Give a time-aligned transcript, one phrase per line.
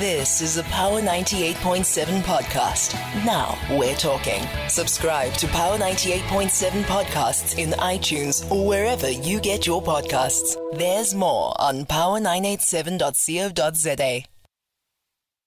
[0.00, 2.94] This is a Power 98.7 podcast.
[3.24, 4.42] Now we're talking.
[4.68, 10.56] Subscribe to Power 98.7 podcasts in iTunes or wherever you get your podcasts.
[10.76, 14.24] There's more on power987.co.za.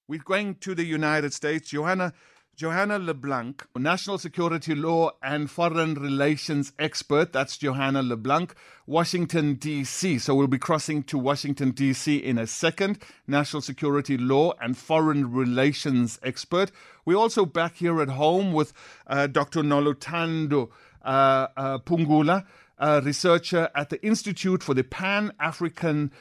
[0.07, 1.71] We're going to the United States.
[1.71, 2.14] Johanna
[2.58, 7.32] Johanna LeBlanc, national security law and foreign relations expert.
[7.32, 8.56] That's Johanna LeBlanc,
[8.88, 10.18] Washington, D.C.
[10.18, 12.18] So we'll be crossing to Washington, D.C.
[12.18, 12.98] in a second.
[13.28, 16.71] National security law and foreign relations expert.
[17.06, 18.74] We're also back here at home with
[19.06, 19.62] uh, Dr.
[19.62, 20.71] Noluthando
[21.06, 22.43] uh, uh, Phungula,
[22.79, 26.12] a researcher at the Institute for the Pan African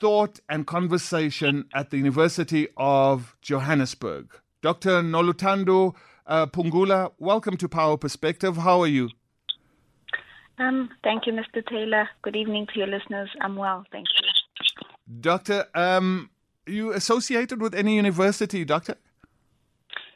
[0.00, 4.40] Thought and Conversation at the University of Johannesburg.
[4.60, 5.02] Dr.
[5.02, 5.94] Noluthando
[6.26, 8.56] uh, Phungula, welcome to Power Perspective.
[8.56, 9.10] How are you?
[10.58, 11.64] Um, thank you, Mr.
[11.64, 12.08] Taylor.
[12.22, 13.30] Good evening to your listeners.
[13.40, 15.20] I'm well, thank you.
[15.20, 16.30] Doctor, um,
[16.66, 18.96] you associated with any university, Doctor?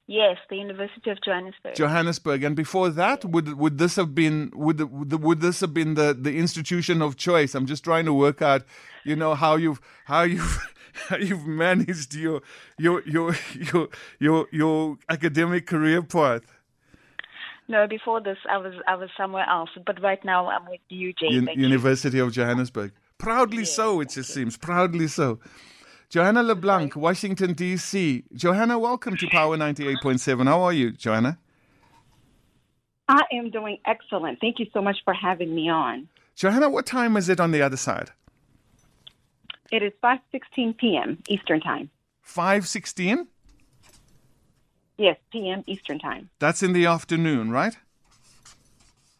[0.09, 1.77] Yes, the University of Johannesburg.
[1.77, 5.95] Johannesburg, and before that, would would this have been would would, would this have been
[5.95, 7.55] the, the institution of choice?
[7.55, 8.64] I'm just trying to work out,
[9.05, 10.58] you know, how you've how you've
[11.21, 12.43] you've managed your
[12.79, 16.43] your your your your your academic career path.
[17.69, 21.48] No, before this, I was I was somewhere else, but right now I'm with UJ.
[21.48, 22.93] Un- University of Johannesburg.
[23.19, 24.57] Proudly Yes, so, it just seems.
[24.57, 25.39] Proudly so.
[26.09, 28.25] Johanna LeBlanc, Washington, D.C.
[28.35, 30.47] Johanna, welcome to Power 98.7.
[30.47, 31.39] How are you, Johanna?
[33.09, 34.39] I am doing excellent.
[34.41, 36.09] Thank you so much for having me on.
[36.35, 38.11] Johanna, what time is it on the other side?
[39.73, 41.23] It is 5:16 p.m.
[41.28, 41.89] Eastern Time.
[42.25, 43.27] 5.16?
[44.98, 45.64] Yes, p.m.
[45.67, 46.29] Eastern Time.
[46.39, 47.77] That's in the afternoon, right?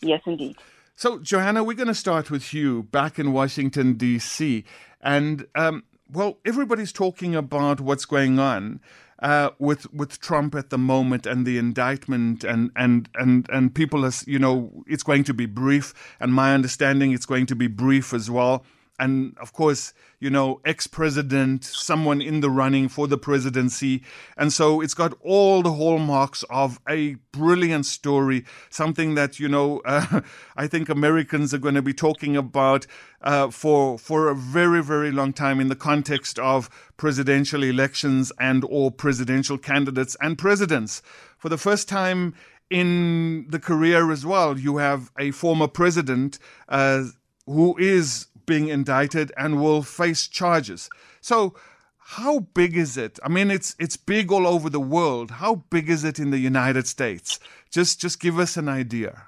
[0.03, 0.57] Yes, indeed.
[0.95, 4.65] So, Johanna, we're going to start with you back in Washington, D.C.
[5.01, 8.81] And, um, well, everybody's talking about what's going on
[9.21, 14.05] uh, with with Trump at the moment and the indictment, and, and, and, and people,
[14.05, 15.95] as you know, it's going to be brief.
[16.21, 18.65] And my understanding, it's going to be brief as well.
[18.99, 24.03] And of course, you know, ex president, someone in the running for the presidency.
[24.37, 29.81] And so it's got all the hallmarks of a brilliant story, something that, you know,
[29.85, 30.21] uh,
[30.57, 32.87] I think Americans are going to be talking about
[33.23, 38.65] uh, for, for a very, very long time in the context of presidential elections and
[38.69, 41.03] or presidential candidates and presidents.
[41.39, 42.35] For the first time
[42.71, 46.39] in the career as well, you have a former president
[46.69, 47.05] uh,
[47.47, 50.89] who is being indicted and will face charges.
[51.21, 51.55] So,
[51.99, 53.19] how big is it?
[53.25, 55.31] I mean, it's it's big all over the world.
[55.33, 57.39] How big is it in the United States?
[57.71, 59.25] Just just give us an idea.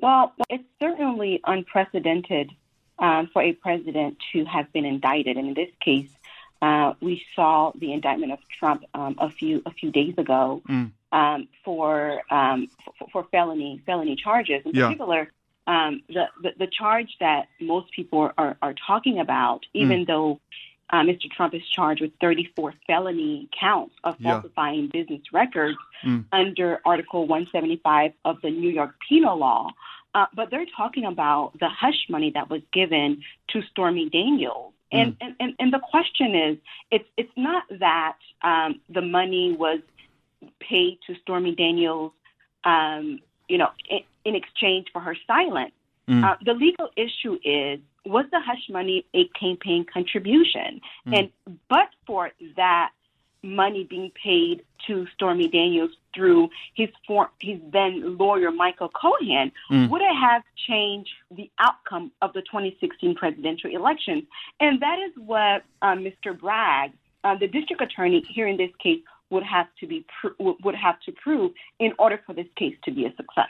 [0.00, 2.50] Well, it's certainly unprecedented
[2.98, 6.10] um, for a president to have been indicted, and in this case,
[6.60, 11.48] uh, we saw the indictment of Trump um, a few a few days ago um,
[11.64, 14.62] for, um, for for felony felony charges.
[14.66, 14.84] In Yeah.
[14.88, 15.30] particular,
[15.66, 20.40] um, the, the the charge that most people are are talking about, even though
[20.90, 21.30] uh, Mr.
[21.30, 24.32] Trump is charged with 34 felony counts of Yeah.
[24.40, 26.26] falsifying business records Mm.
[26.32, 29.70] under Article 175 of the New York Penal Law.
[30.14, 34.72] Uh, but they're talking about the hush money that was given to Stormy Daniels.
[34.92, 36.58] And, and, and, and the question is,
[36.92, 39.80] it's, it's not that um, the money was
[40.60, 42.12] paid to Stormy Daniels,
[42.64, 43.18] um,
[43.48, 45.72] you know, in, in exchange for her silence.
[46.06, 50.80] Uh, the legal issue is was the hush money a campaign contribution?
[51.06, 51.30] And
[51.68, 52.90] but for that
[53.42, 59.52] money being paid to Stormy Daniels through his for, his then lawyer Michael Cohen,
[59.90, 64.26] would it have changed the outcome of the 2016 presidential election?
[64.60, 66.38] And that is what uh, Mr.
[66.38, 69.00] Bragg, uh, the district attorney here in this case,
[69.30, 70.06] would have to be
[70.38, 73.48] would have to prove in order for this case to be a success.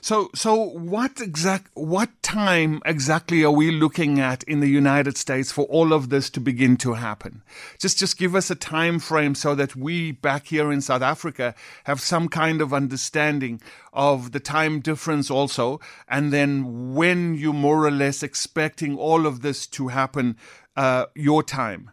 [0.00, 5.52] So so what exact what time exactly are we looking at in the United States
[5.52, 7.42] for all of this to begin to happen?
[7.78, 11.54] Just just give us a time frame so that we back here in South Africa
[11.84, 13.60] have some kind of understanding
[13.92, 19.42] of the time difference also and then when you more or less expecting all of
[19.42, 20.36] this to happen
[20.76, 21.90] uh, your time.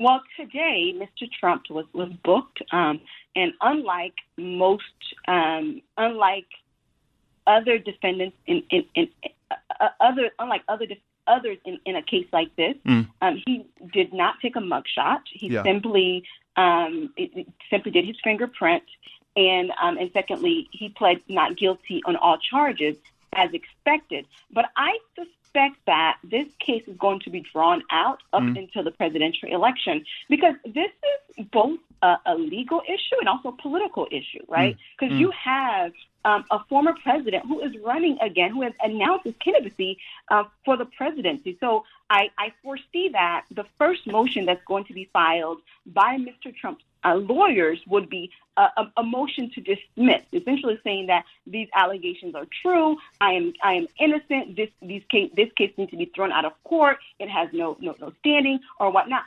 [0.00, 1.30] Well, today, Mr.
[1.38, 3.02] Trump was, was booked, um,
[3.36, 4.82] and unlike most,
[5.28, 6.46] um, unlike
[7.46, 9.08] other defendants in, in, in
[9.50, 12.76] uh, uh, other, unlike other def- others in, in a case like this,
[13.20, 15.20] um, he did not take a mugshot.
[15.30, 15.64] He Yeah.
[15.64, 16.24] simply
[16.56, 18.84] um, it, it simply did his fingerprint,
[19.36, 22.96] and um, and secondly, he pled not guilty on all charges
[23.34, 24.26] as expected.
[24.50, 24.98] But I
[25.52, 28.58] suspect that this case is going to be drawn out up Mm.
[28.58, 30.90] until the presidential election because this
[31.38, 34.76] is both a, a legal issue and also a political issue, right?
[34.98, 35.92] Because you have
[36.24, 39.98] um, a former president who is running again, who has announced his candidacy
[40.30, 41.56] uh, for the presidency.
[41.60, 46.54] So I, I foresee that the first motion that's going to be filed by Mr.
[46.54, 51.68] Trump's uh, lawyers would be a, a, a motion to dismiss, essentially saying that these
[51.74, 52.96] allegations are true.
[53.20, 54.56] I am I am innocent.
[54.56, 56.98] This these case this case needs to be thrown out of court.
[57.18, 59.22] It has no no, no standing or whatnot.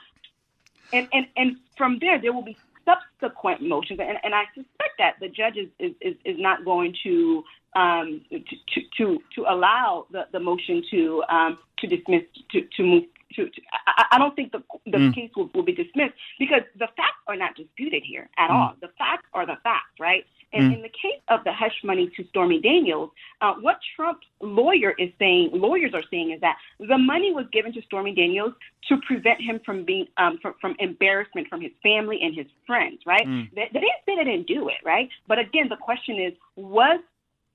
[0.92, 5.16] And, and and from there there will be subsequent motions, and, and I suspect that
[5.20, 7.44] the judge is, is, is, is not going to
[7.76, 13.04] um, to, to to allow the, the motion to um, to dismiss to to move
[13.36, 13.50] to.
[13.50, 17.22] to I, I don't think the the case will, will be dismissed because the facts
[17.28, 18.74] are not disputed here at all.
[18.82, 20.26] The facts are the facts, right?
[20.54, 23.10] And in the case of the hush money to Stormy Daniels,
[23.42, 27.74] uh, what Trump's lawyer is saying, lawyers are saying, is that the money was given
[27.74, 28.54] to Stormy Daniels
[28.88, 33.00] to prevent him from being um, from, from embarrassment from his family and his friends,
[33.06, 33.26] right?
[33.56, 35.10] They, they didn't say they didn't do it, right?
[35.28, 37.00] But again, the question is, was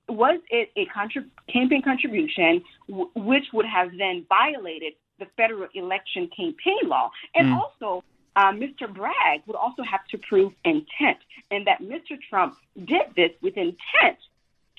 [0.09, 6.29] was it a contrib- campaign contribution w- which would have then violated the federal election
[6.37, 7.11] campaign law?
[7.35, 8.05] And also,
[8.37, 8.93] uh, Mr.
[8.93, 11.19] Bragg would also have to prove intent,
[11.51, 12.17] and that Mr.
[12.29, 14.19] Trump did this with intent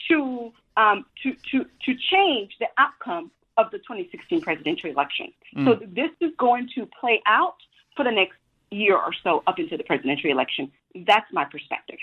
[0.09, 5.33] to um, to to to change the outcome of the 2016 presidential election.
[5.65, 7.57] So this is going to play out
[7.97, 8.37] for the next
[8.71, 10.71] year or so up into the presidential election.
[11.05, 11.97] That's my perspective.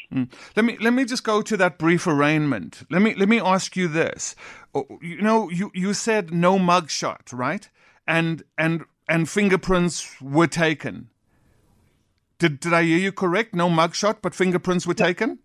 [0.55, 2.83] Let me let me just go to that brief arraignment.
[2.91, 4.37] Let me let me ask you this.
[4.75, 7.69] Oh, You know, you, you said no mugshot, right?
[8.07, 11.09] And and and fingerprints were taken.
[12.39, 13.55] Did did I hear you correct?
[13.55, 15.39] No mugshot, but fingerprints were taken.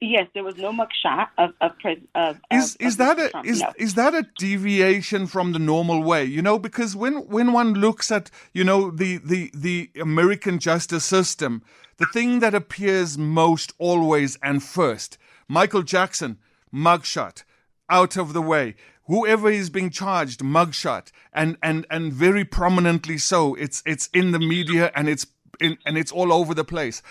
[0.00, 1.72] Yes, there was no mugshot of of,
[2.14, 3.72] of Is is of that a Trump, is no.
[3.78, 6.24] is that a deviation from the normal way?
[6.24, 11.04] You know, because when when one looks at you know the the the American justice
[11.04, 11.62] system,
[11.96, 15.16] the thing that appears most always and first,
[15.48, 16.38] Michael Jackson,
[16.72, 17.44] mugshot,
[17.88, 18.74] out of the way.
[19.06, 23.54] Whoever is being charged, mugshot, and and and very prominently so.
[23.54, 25.26] It's it's in the media and it's
[25.60, 27.02] in, and it's all over the place.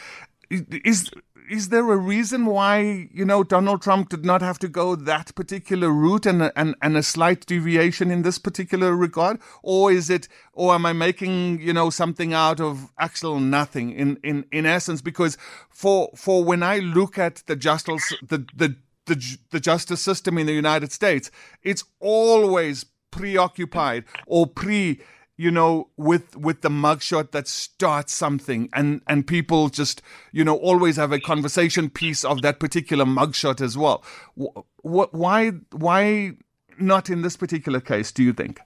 [0.50, 1.10] Is
[1.50, 5.34] is there a reason why you know Donald Trump did not have to go that
[5.36, 10.28] particular route and and and a slight deviation in this particular regard, or is it,
[10.54, 15.02] or am I making you know something out of actual nothing in in in essence?
[15.02, 15.38] Because
[15.70, 18.76] for for when I look at the justice the the
[19.06, 21.32] the, the justice system in the United States,
[21.64, 25.00] it's always preoccupied or pre
[25.38, 28.70] you know with with the mugshot that starts something.
[28.74, 33.62] And and people just you know always have a conversation piece of that particular mugshot
[33.62, 34.04] as well.
[34.36, 36.34] What why why
[36.80, 38.60] not in this particular case do you think?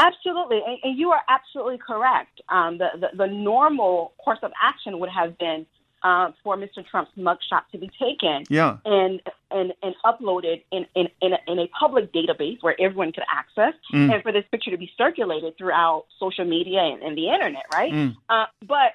[0.00, 2.40] Absolutely, and, and you are absolutely correct.
[2.48, 5.66] Um, the, the the normal course of action would have been
[6.02, 6.86] uh, for Mr.
[6.88, 11.58] Trump's mugshot to be taken yeah and and and uploaded in in in a, in
[11.58, 14.12] a public database where everyone could access, Mm.
[14.14, 17.92] and for this picture to be circulated throughout social media and, and the internet, right?
[17.92, 18.16] Mm.
[18.28, 18.92] Uh, but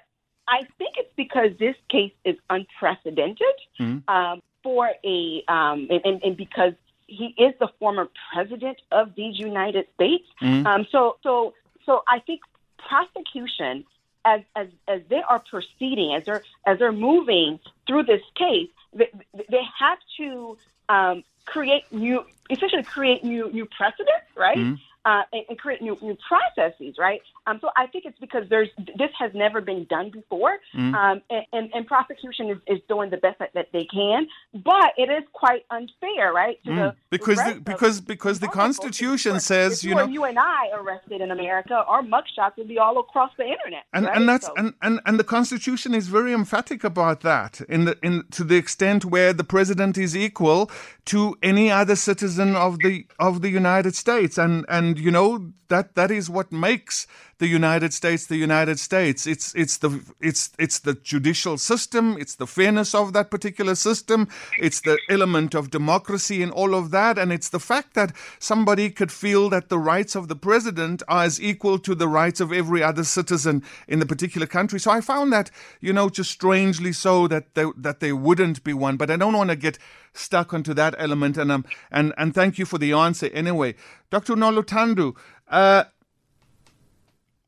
[0.48, 4.08] I think it's because this case is unprecedented Mm.
[4.08, 6.74] um, for a um, and, and, and because
[7.08, 10.26] he is the former president of these United States.
[10.42, 10.66] Mm.
[10.66, 11.54] Um, so so
[11.86, 12.42] so I think
[12.78, 13.86] prosecution
[14.26, 19.10] as as as they are proceeding as they're as they're moving through this case, they,
[19.50, 20.58] they have to
[20.90, 24.58] um, create new essentially create new new precedents, right?
[24.58, 24.80] Mhm.
[25.06, 27.22] Uh, and, and create new new processes, right?
[27.46, 30.94] Um, so I think it's because there's this has never been done before, Mhm.
[30.96, 34.94] um, and, and, and prosecution is, is doing the best that, that they can, but
[34.98, 36.58] it is quite unfair, right?
[36.64, 36.78] To Mm.
[36.78, 41.32] the because the, because because the constitution says you know you and I arrested in
[41.32, 44.16] America, our mugshots would be all across the internet, and right?
[44.16, 47.98] and that's So- and, and and the constitution is very emphatic about that in the
[48.02, 50.72] in to the extent where the president is equal
[51.06, 55.96] to any other citizen of the of the United States and and you know that
[55.96, 57.08] that is what makes
[57.44, 59.28] the United States the United States.
[59.28, 62.16] It's it's the it's it's the judicial system.
[62.18, 64.30] It's the fairness of that particular system.
[64.58, 67.18] It's the element of democracy and all of that.
[67.18, 71.26] And it's the fact that somebody could feel that the rights of the president are
[71.26, 74.80] as equal to the rights of every other citizen in the particular country.
[74.80, 78.74] So i found that you know just strangely so that they, that they wouldn't be
[78.74, 78.96] one.
[78.96, 79.78] But i don't want to get
[80.14, 81.36] stuck onto that element.
[81.38, 83.76] And um and and thank you for the answer anyway.
[84.12, 85.08] Dr Noluthando
[85.50, 85.84] uh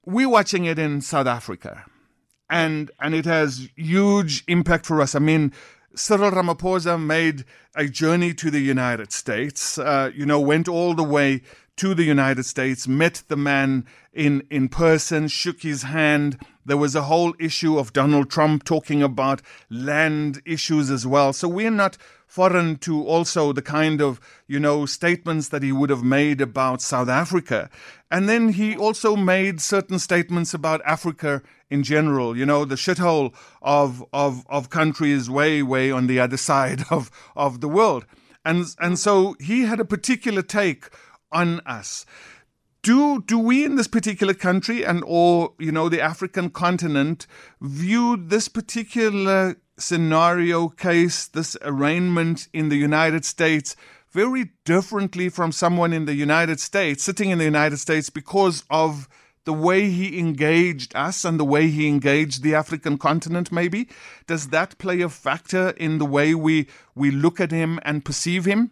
[0.06, 1.86] we're watching it in South Africa,
[2.50, 5.16] and and it has huge impact for us.
[5.16, 5.54] I mean,
[5.96, 7.46] Cyril Ramaphosa made
[7.76, 11.42] a journey to the United States, uh, you know, went all the way
[11.78, 16.38] to the United States, met the man in, in person, shook his hand.
[16.66, 21.34] There was a whole issue of Donald Trump talking about land issues as well.
[21.34, 25.89] So we're not foreign to also the kind of, you know, statements that he would
[25.89, 27.70] have made about South Africa.
[28.12, 33.34] And then he also made certain statements about Africa in general, you know, the shithole
[33.62, 38.05] of, of, of countries way, way on the other side of, of the world.
[38.44, 40.89] And, and so he had a particular take
[41.32, 42.05] on us.
[42.84, 47.25] Do, do we in this particular country and or you know the African continent
[47.60, 53.75] view this particular scenario case, this arraignment in the United States,
[54.12, 59.10] very differently from someone in the United States, sitting in the United States, because of
[59.44, 63.88] the way he engaged us and the way he engaged the African continent, maybe?
[64.25, 68.46] Does that play a factor in the way we, we look at him and perceive
[68.46, 68.72] him?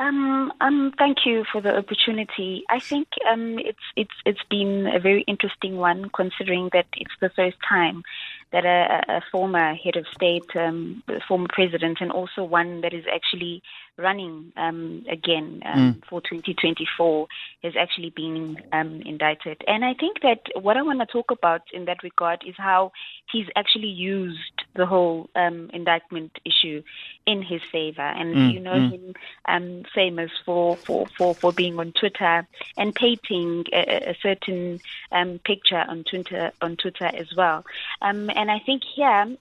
[0.00, 2.62] Um, um, thank you for the opportunity.
[2.70, 7.30] I think um, it's it's it's been a very interesting one, considering that it's the
[7.30, 8.04] first time
[8.52, 13.04] that a, a former head of state, um, former president, and also one that is
[13.12, 13.62] actually
[13.98, 16.08] running um, again um, mm.
[16.08, 17.26] for 2024
[17.64, 19.62] has actually been um, indicted.
[19.66, 22.92] And I think that what I want to talk about in that regard is how
[23.30, 24.38] he's actually used
[24.74, 26.82] the whole um, indictment issue
[27.26, 28.02] in his favor.
[28.02, 28.52] And mm.
[28.52, 28.92] you know mm.
[28.92, 29.14] him
[29.46, 34.80] um, famous for, for, for, for being on Twitter and painting a, a certain
[35.12, 37.64] um, picture on Twitter on Twitter as well.
[38.00, 39.36] and I think here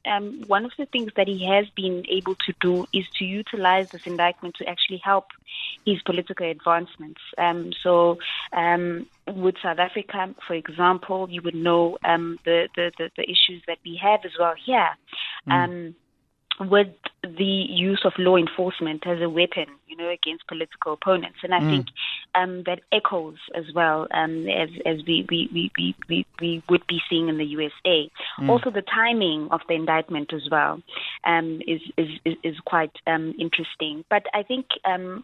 [0.47, 4.07] one of the things that he has been able to do is to utilize this
[4.07, 5.25] indictment to actually help
[5.85, 7.21] his political advancements.
[7.37, 8.17] Um, so,
[8.53, 13.61] um, with South Africa, for example, you would know um, the, the, the, the, issues
[13.67, 14.89] that we have as well here.
[15.47, 15.93] Mm
[16.59, 16.87] with
[17.23, 21.39] the use of law enforcement as a weapon, you know, against political opponents.
[21.43, 21.69] And I mm.
[21.69, 21.87] think
[22.35, 26.99] um, that echoes as well um, as, as we, we, we, we, we would be
[27.09, 28.09] seeing in the USA.
[28.39, 28.49] Mm.
[28.49, 30.81] Also, the timing of the indictment as well
[31.23, 32.09] um, is, is,
[32.43, 34.03] is, quite um, interesting.
[34.09, 35.23] But I think um,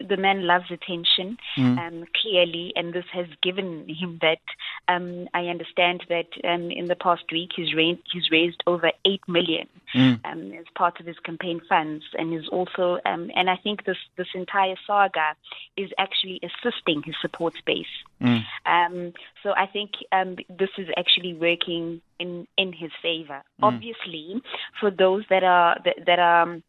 [0.00, 1.78] the man loves attention mm.
[1.78, 4.38] um, clearly, and this has given him that.
[4.86, 9.22] Um, I understand that um, in the past week he's raised, he's raised over eight
[9.26, 10.58] million mm.
[10.58, 14.28] as part of his campaign funds, and is also um, and I think this this
[14.34, 15.34] entire saga
[15.76, 17.86] is actually assisting his support base.
[18.20, 18.42] Mm.
[18.66, 23.42] Um, so I think um, this is actually working in in his favor.
[23.60, 23.62] Mm.
[23.62, 24.42] Obviously,
[24.80, 26.60] for those that are that, that are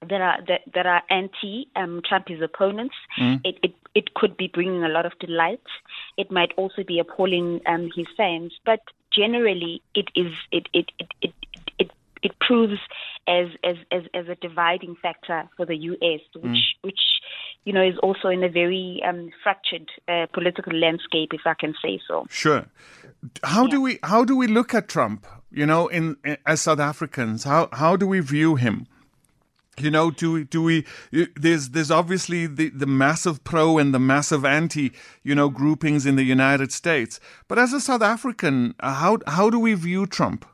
[0.00, 2.94] that are that, that are anti um, Trump his opponents.
[3.18, 3.40] Mm.
[3.44, 5.60] It, it it could be bringing a lot of delight.
[6.16, 8.80] It might also be appalling um, his fans, but
[9.14, 11.32] generally it is it it it it,
[11.78, 11.90] it,
[12.22, 12.78] it proves
[13.26, 16.62] as, as as as a dividing factor for the U.S., which mm.
[16.82, 17.00] which
[17.64, 21.74] you know is also in a very um, fractured uh, political landscape, if I can
[21.82, 22.26] say so.
[22.30, 22.66] Sure.
[23.42, 23.70] How yeah.
[23.70, 25.26] do we how do we look at Trump?
[25.50, 28.86] You know, in, in as South Africans, how how do we view him?
[29.80, 30.84] You know do we do we
[31.36, 34.92] there's there's obviously the the massive pro and the massive anti
[35.22, 37.20] you know groupings in the United States.
[37.48, 40.44] But as a South African uh, how how do we view Trump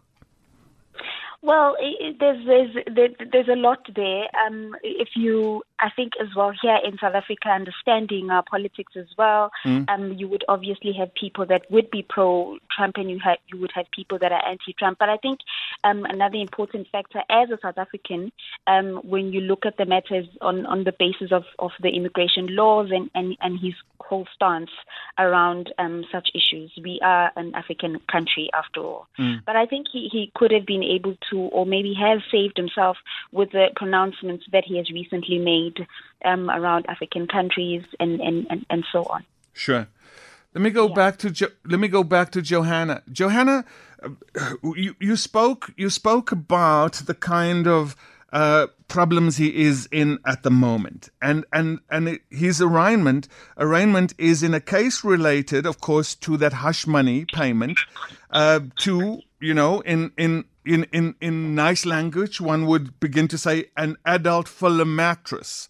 [1.44, 4.24] well, it, there's there's there's a lot there.
[4.46, 9.06] Um, if you, I think as well here in South Africa, understanding our politics as
[9.18, 9.88] well, mm.
[9.90, 13.72] um, you would obviously have people that would be pro-Trump, and you have you would
[13.74, 14.98] have people that are anti-Trump.
[14.98, 15.40] But I think
[15.84, 18.32] um, another important factor as a South African,
[18.66, 22.54] um, when you look at the matters on, on the basis of, of the immigration
[22.54, 24.70] laws and, and, and his whole stance
[25.18, 29.06] around um, such issues, we are an African country after all.
[29.18, 29.44] Mm.
[29.44, 32.96] But I think he, he could have been able to, or maybe has saved himself
[33.32, 35.86] with the pronouncements that he has recently made
[36.24, 39.24] um, around African countries and, and, and, and so on.
[39.52, 39.86] Sure.
[40.54, 40.94] Let me go yeah.
[40.94, 43.02] back to jo- let me go back to Johanna.
[43.10, 43.64] Johanna,
[44.62, 47.96] you you spoke you spoke about the kind of
[48.32, 53.26] uh, problems he is in at the moment, and and and it, his arraignment
[53.58, 57.80] arraignment is in a case related, of course, to that hush money payment,
[58.30, 60.44] uh, to you know in in.
[60.66, 65.68] In, in, in nice language, one would begin to say an adult mattress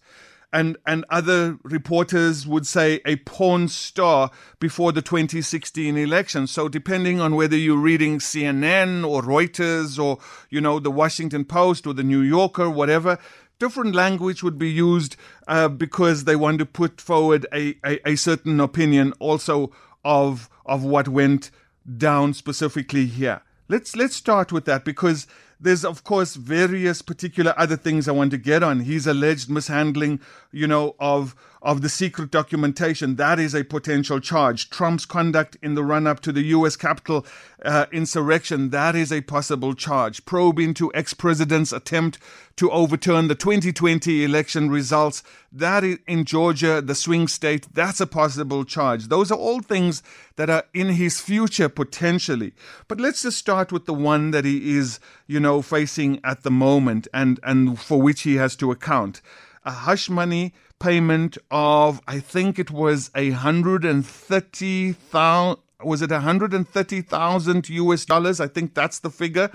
[0.55, 6.47] and and other reporters would say a porn star before the 2016 election.
[6.47, 11.85] So depending on whether you're reading CNN or Reuters or you know the Washington Post
[11.85, 13.19] or the New Yorker, whatever,
[13.59, 15.17] different language would be used
[15.49, 19.73] uh, because they want to put forward a, a, a certain opinion also
[20.05, 21.51] of of what went
[21.97, 23.41] down specifically here.
[23.67, 25.25] Let's let's start with that because
[25.59, 28.81] there's of course various particular other things I want to get on.
[28.81, 30.19] He's alleged mishandling,
[30.55, 33.15] you know, of of the secret documentation.
[33.15, 34.69] That is a potential charge.
[34.69, 36.75] Trump's conduct in the run up to the U.S.
[36.75, 37.25] Capitol
[37.63, 38.69] uh, insurrection.
[38.69, 40.23] That is a possible charge.
[40.25, 42.19] Probe into ex president's attempt
[42.57, 45.23] to overturn the 2020 election results.
[45.51, 47.67] That is in Georgia, the swing state.
[47.73, 49.07] That's a possible charge.
[49.07, 50.03] Those are all things
[50.35, 52.53] that are in his future potentially.
[52.87, 56.51] But let's just start with the one that he is, you know, facing at the
[56.51, 59.21] moment and, and for which he has to account.
[59.65, 66.01] A hush money payment of I think it was a hundred and thirty thousand was
[66.01, 68.39] it a hundred and thirty thousand US dollars?
[68.39, 69.51] I think that's the figure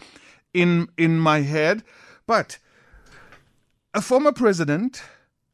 [0.52, 1.82] in in my head.
[2.26, 2.58] But
[3.94, 5.02] a former president,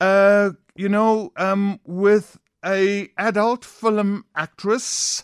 [0.01, 5.23] uh, you know, um, with a adult film actress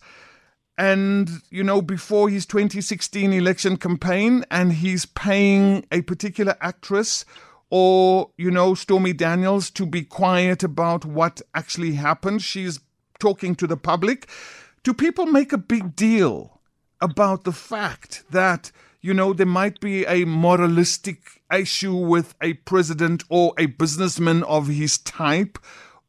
[0.78, 7.24] and you know before his 2016 election campaign and he's paying a particular actress
[7.74, 12.42] or, you know, Stormy Daniels to be quiet about what actually happened.
[12.42, 12.80] She's
[13.18, 14.28] talking to the public.
[14.82, 16.60] Do people make a big deal
[17.00, 23.24] about the fact that, you know, there might be a moralistic issue with a president
[23.30, 25.58] or a businessman of his type?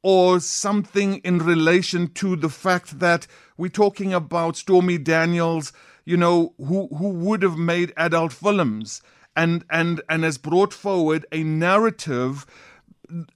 [0.01, 5.71] Or something in relation to the fact that we're talking about Stormy Daniels,
[6.03, 9.01] you know, who, who would have made adult films
[9.35, 12.45] and and and has brought forward a narrative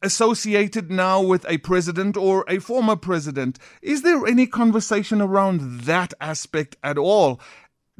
[0.01, 3.59] associated now with a president or a former president.
[3.81, 7.39] Is there any conversation around that aspect at all?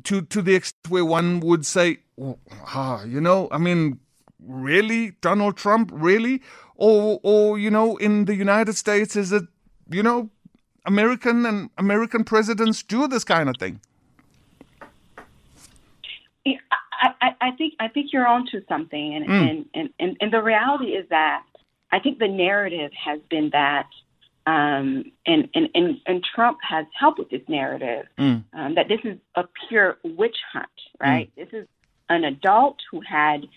[0.04, 2.00] To to the extent where one would say,
[2.68, 4.00] ah, you know, I mean,
[4.39, 6.42] really, Donald Trump, really,
[6.75, 9.44] or or you know, in the United States, is it,
[9.89, 10.30] you know,
[10.86, 13.82] American and American presidents do this kind of thing?
[17.00, 19.50] I, I think I think you're onto something, and, mm.
[19.50, 21.44] and, and, and and the reality is that
[21.92, 23.88] I think the narrative has been that,
[24.46, 28.44] um, and, and and and Trump has helped with this narrative mm.
[28.54, 30.68] um, that this is a pure witch hunt,
[31.00, 31.32] right?
[31.36, 31.36] Mm.
[31.36, 31.67] This is
[32.10, 33.48] an adult who had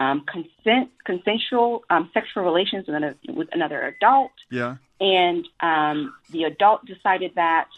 [0.00, 6.44] um, consent consensual um, sexual relations with another, with another adult, yeah, and um, the
[6.44, 7.68] adult decided that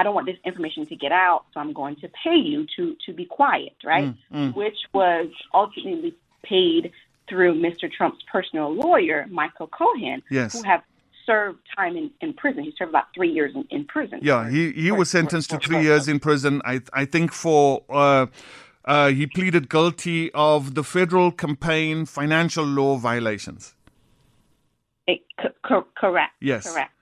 [0.00, 2.96] I don't want this information to get out, so I'm going to pay you to
[3.04, 4.14] to be quiet, right?
[4.32, 4.56] Mm, mm.
[4.56, 6.90] Which was ultimately paid
[7.28, 7.92] through Mr.
[7.92, 10.54] Trump's personal lawyer, Michael Cohen, yes.
[10.54, 10.82] who have
[11.26, 12.64] served time in, in prison.
[12.64, 14.20] He served about three years in, in prison.
[14.22, 16.62] Yeah, he, he for, was sentenced for, for, to three years in prison.
[16.64, 18.26] I I think for uh,
[18.86, 23.74] uh, he pleaded guilty of the federal campaign financial law violations.
[25.06, 25.20] It,
[25.68, 26.32] co- correct.
[26.40, 26.72] Yes.
[26.72, 26.92] Correct.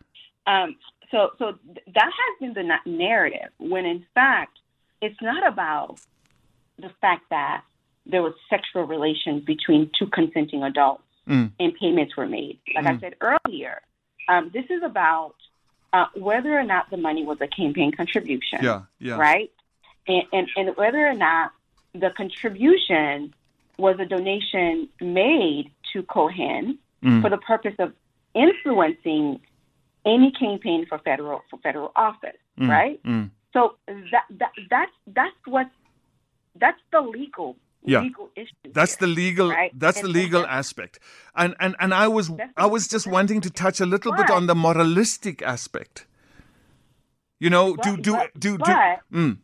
[0.48, 0.74] Um,
[1.10, 1.58] so so
[1.94, 4.58] that has been the narrative when in fact
[5.00, 5.98] it's not about
[6.78, 7.62] the fact that
[8.06, 11.50] there was sexual relations between two consenting adults mm.
[11.58, 12.58] and payments were made.
[12.74, 12.96] Like mm.
[12.96, 13.80] I said earlier,
[14.28, 15.34] um, this is about
[15.92, 18.60] uh, whether or not the money was a campaign contribution.
[18.62, 19.16] Yeah, yeah.
[19.16, 19.52] Right?
[20.06, 21.52] And, and, and whether or not
[21.92, 23.34] the contribution
[23.76, 27.22] was a donation made to Cohen mm.
[27.22, 27.92] for the purpose of
[28.34, 29.40] influencing
[30.04, 33.02] any campaign for federal for federal office, mm, right?
[33.04, 33.30] Mm.
[33.52, 35.66] So that, that that's that's what
[36.54, 38.00] that's the legal yeah.
[38.00, 38.72] legal issue.
[38.72, 39.72] That's here, the legal right?
[39.78, 40.98] that's and, the legal aspect.
[41.34, 44.30] And and and I was I was just wanting to touch a little but, bit
[44.30, 46.06] on the moralistic aspect.
[47.40, 48.66] You know, but, do do but, do but,
[49.12, 49.38] do mm.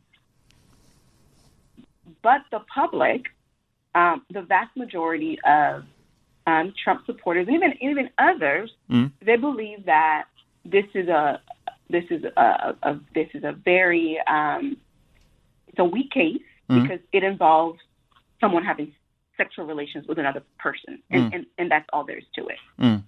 [2.23, 3.27] but the public,
[3.95, 5.85] um, the vast majority of
[6.47, 9.13] um, Trump supporters, even even others, mm.
[9.25, 10.25] they believe that
[10.65, 11.41] this is a
[11.91, 14.77] this is a, a this is a very um,
[15.69, 16.83] it's a weak case mm-hmm.
[16.83, 17.81] because it involves
[18.41, 18.93] someone having
[19.37, 21.35] sexual relations with another person, and, mm.
[21.35, 22.59] and, and that's all there is to it.
[22.81, 23.03] Mm.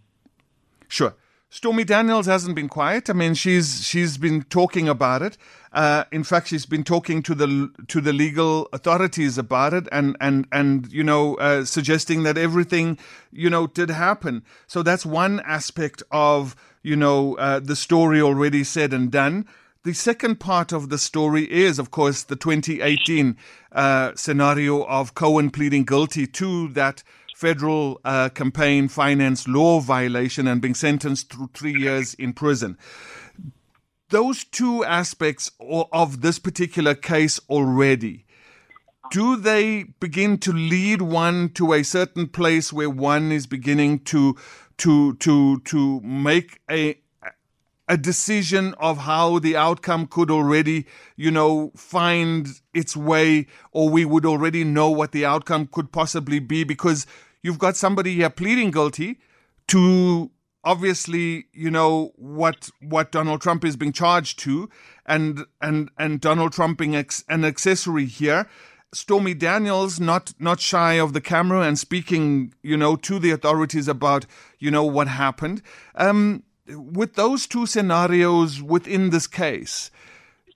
[0.89, 1.15] Sure.
[1.49, 3.09] Stormy Daniels hasn't been quiet.
[3.09, 5.39] I mean, she's she's been talking about it.
[5.73, 10.17] Uh, in fact, she's been talking to the to the legal authorities about it, and
[10.21, 12.99] and and you know, uh, suggesting that everything
[13.31, 14.43] you know did happen.
[14.67, 19.45] So that's one aspect of you know, uh, the story already said and done.
[19.83, 23.37] The second part of the story is, of course, the 2018
[23.73, 27.03] uh, scenario of Cohen pleading guilty to that
[27.35, 32.79] federal uh, campaign finance law violation and being sentenced to three years in prison.
[34.11, 38.27] Those two aspects of this particular case already
[39.11, 44.37] do they begin to lead one to a certain place where one is beginning to
[44.79, 46.99] to to to make a
[47.89, 50.87] a decision of how the outcome could already,
[51.17, 56.41] you know, find its way, or we would already know what the outcome could possibly
[56.41, 57.07] be because
[57.43, 59.21] you've got somebody here pleading guilty
[59.69, 60.31] to
[60.65, 64.69] obviously, you know, what what Donald Trump is being charged to,
[65.07, 68.49] and and and Donald Trump being ex- an accessory here.
[68.93, 73.89] Stormy Daniels not not shy of the camera and speaking, you know, to the authorities
[73.89, 74.27] about,
[74.59, 75.61] you know, what happened.
[75.97, 79.91] Um, with those two scenarios within this case,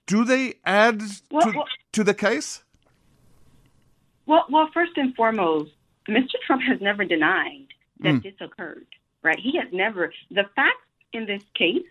[0.07, 2.63] do they add Well, to, well- to the case?
[4.25, 5.71] Well, well, first and foremost,
[6.07, 6.35] Mr.
[6.45, 7.67] Trump has never denied
[7.99, 8.85] that this occurred,
[9.23, 9.37] right?
[9.39, 10.13] He has never.
[10.29, 10.77] The facts
[11.11, 11.83] in this case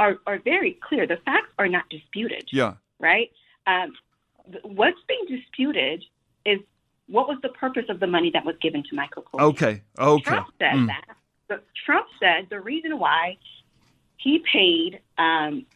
[0.00, 1.06] are, are very clear.
[1.06, 2.74] The facts are not disputed, Yeah.
[2.98, 3.30] right?
[3.66, 3.92] Um,
[4.62, 6.04] what's being disputed
[6.44, 6.60] is
[7.08, 9.44] what was the purpose of the money that was given to Michael Cohen.
[9.46, 9.82] Okay.
[9.98, 10.22] Okay.
[10.22, 10.86] Trump said Mm.
[10.88, 11.04] that.
[11.48, 13.36] But Trump said the reason why
[14.16, 15.66] he paid um,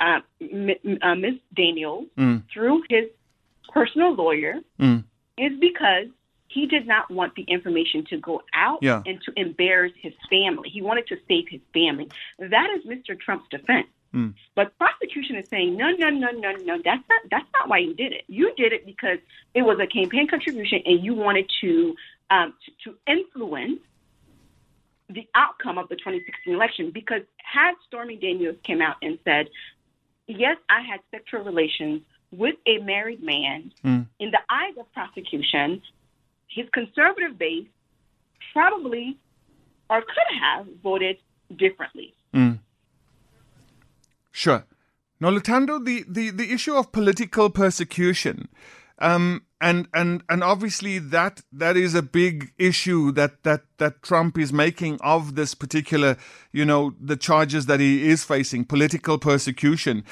[0.00, 1.34] uh, m- uh, Ms.
[1.54, 2.42] Daniels Mm.
[2.52, 3.04] through his
[3.72, 5.04] personal lawyer Mm.
[5.38, 6.06] is because
[6.48, 9.02] he did not want the information to go out Yeah.
[9.06, 10.68] and to embarrass his family.
[10.70, 12.08] He wanted to save his family.
[12.38, 13.18] That is Mr.
[13.18, 13.88] Trump's defense.
[14.14, 14.34] Mm.
[14.54, 16.78] But prosecution is saying no, no, no, no, no.
[16.84, 18.22] That's not that's not why you did it.
[18.28, 19.18] You did it because
[19.54, 21.94] it was a campaign contribution, and you wanted to
[22.30, 23.80] um, to, to influence
[25.10, 26.90] the outcome of the 2016 election.
[26.92, 29.48] Because had Stormy Daniels came out and said,
[30.28, 34.06] "Yes, I had sexual relations with a married man," Mm.
[34.20, 35.82] in the eyes of prosecution,
[36.46, 37.66] his conservative base
[38.52, 39.16] probably
[39.90, 41.16] or could have voted
[41.56, 42.14] differently.
[42.32, 42.58] Mm.
[44.36, 44.66] Sure.
[45.20, 48.48] Now, Lutando, the, the, the issue of political persecution,
[48.98, 54.36] um, and and and obviously that that is a big issue that that that Trump
[54.36, 56.16] is making of this particular,
[56.52, 60.04] you know, the charges that he is facing, political persecution.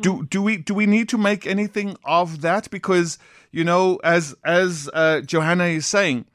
[0.00, 2.70] Do do we do we need to make anything of that?
[2.70, 3.18] Because
[3.50, 6.26] you know, as as uh, Johanna is saying,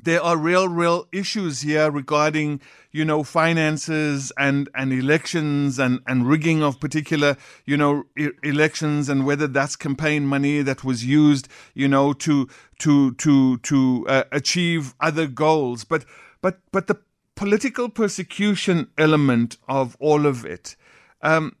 [0.00, 2.60] there are real, real issues here regarding,
[2.92, 9.08] you know, finances and, and elections and, and rigging of particular, you know, e- elections
[9.08, 14.24] and whether that's campaign money that was used, you know, to to to to uh,
[14.30, 15.84] achieve other goals.
[15.84, 16.04] But
[16.40, 16.98] but but the
[17.34, 20.76] political persecution element of all of it,
[21.22, 21.56] um,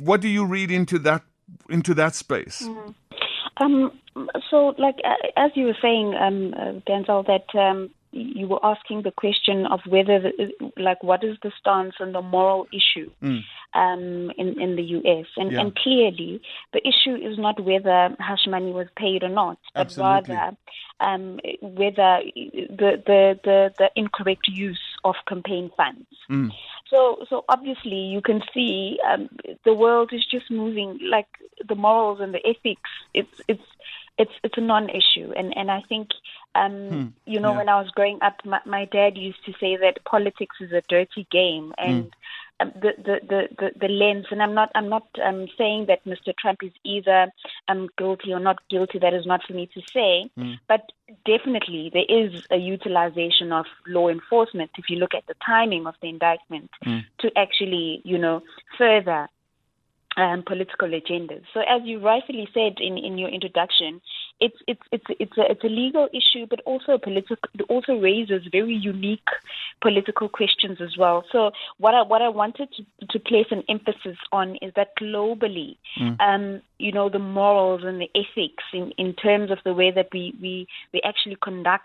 [0.00, 1.22] what do you read into that
[1.68, 2.68] into that space?
[3.56, 3.92] Um,
[4.50, 4.96] so, like
[5.36, 9.80] as you were saying, um, uh, Denzil, that um, you were asking the question of
[9.86, 13.10] whether, the, like, what is the stance on the moral issue
[13.74, 15.26] um, in in the U.S.
[15.36, 15.60] And, Yeah.
[15.60, 16.40] and clearly,
[16.72, 20.34] the issue is not whether hush money was paid or not, but Absolutely.
[20.34, 20.56] rather
[21.00, 26.06] um, whether the, the the the incorrect use of campaign funds.
[26.30, 26.50] Mm.
[26.90, 29.28] So, so obviously, you can see um,
[29.64, 30.98] the world is just moving.
[31.02, 31.28] Like
[31.66, 33.62] the morals and the ethics, it's it's
[34.18, 35.32] it's it's a non-issue.
[35.36, 36.08] And and I think,
[36.54, 37.58] um, you know, yeah.
[37.58, 40.82] when I was growing up, my, my dad used to say that politics is a
[40.88, 42.14] dirty game, and
[42.60, 44.26] um, the, the, the, the, the lens.
[44.30, 46.36] And I'm not I'm not um, saying that Mr.
[46.36, 47.28] Trump is either
[47.68, 48.98] um, guilty or not guilty.
[48.98, 50.30] That is not for me to say.
[50.66, 50.90] But
[51.24, 54.72] definitely, there is a utilization of law enforcement.
[54.76, 56.70] If you look at the timing of the indictment,
[57.20, 58.42] to actually, you know,
[58.76, 59.28] further
[60.18, 61.42] um, political agendas.
[61.54, 64.00] So, as you rightfully said in, in your introduction,
[64.40, 67.36] it's it's it's it's a, it's a legal issue, but also a political.
[67.54, 69.30] It also raises very unique
[69.80, 71.24] political questions as well.
[71.30, 75.76] So, what I what I wanted to, to place an emphasis on is that globally,
[76.20, 80.08] um, you know, the morals and the ethics in, in terms of the way that
[80.12, 81.84] we, we, we actually conduct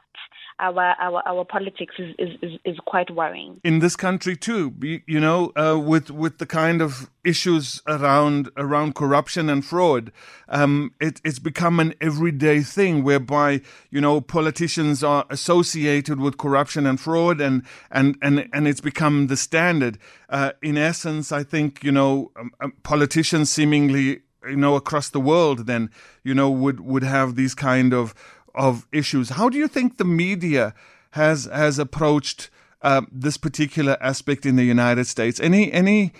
[0.59, 3.59] our our, our politics is, is, is, quite worrying.
[3.63, 4.73] in this country too.
[4.81, 10.11] You know, uh, with with the kind of issues around around corruption and fraud,
[10.49, 16.85] um, it, it's become an everyday thing whereby you know politicians are associated with corruption
[16.85, 19.97] and fraud, and and and and it's become the standard.
[20.29, 25.19] Uh, in essence, I think you know um, um, politicians seemingly you know across the
[25.19, 25.89] world then
[26.23, 28.13] you know would would have these kind of
[28.55, 29.29] of issues.
[29.29, 30.73] How do you think the media
[31.11, 32.49] has has approached
[32.81, 35.39] uh, this particular aspect in the United States?
[35.39, 36.13] Any any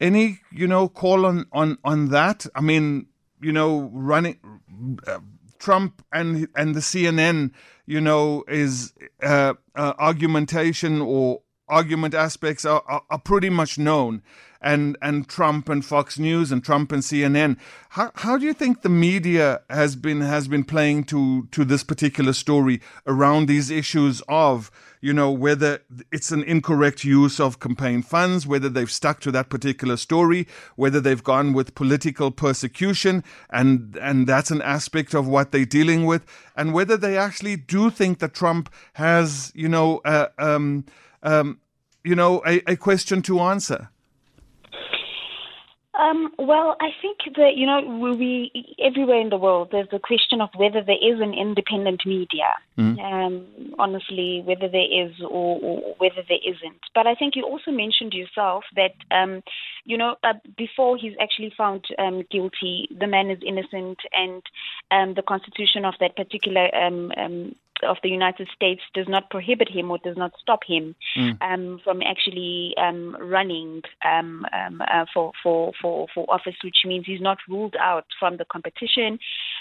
[0.00, 2.46] any you know call on on on that?
[2.54, 3.06] I mean,
[3.40, 4.38] you know, running
[5.06, 5.20] uh,
[5.58, 7.52] Trump and and the CNN,
[7.86, 14.22] you know, is uh, uh, argumentation or argument aspects are, are, are pretty much known.
[14.60, 17.56] And and Trump and Fox News and Trump and CNN.
[17.90, 21.84] How how do you think the media has been has been playing to to this
[21.84, 28.02] particular story around these issues of you know whether it's an incorrect use of campaign
[28.02, 33.96] funds, whether they've stuck to that particular story, whether they've gone with political persecution, and
[34.00, 38.18] and that's an aspect of what they're dealing with, and whether they actually do think
[38.18, 40.84] that Trump has you know uh, um,
[41.22, 41.60] um,
[42.02, 43.90] you know a, a question to answer.
[45.98, 47.80] Um, well, I think that you know
[48.16, 52.54] we everywhere in the world there's a question of whether there is an independent media.
[52.78, 53.00] Mm.
[53.02, 56.80] Um, honestly, whether there is or, or, whether there isn't.
[56.94, 59.42] But I think you also mentioned yourself that um,
[59.84, 64.42] you know uh, before he's actually found um, guilty, the man is innocent, and
[64.92, 67.10] um, the constitution of that particular um,
[67.82, 71.40] of the United States does not prohibit him or does not stop him mm.
[71.42, 77.06] um, from actually um, running um, um, uh, for, for, for, for office, which means
[77.06, 79.18] he's not ruled out from the competition,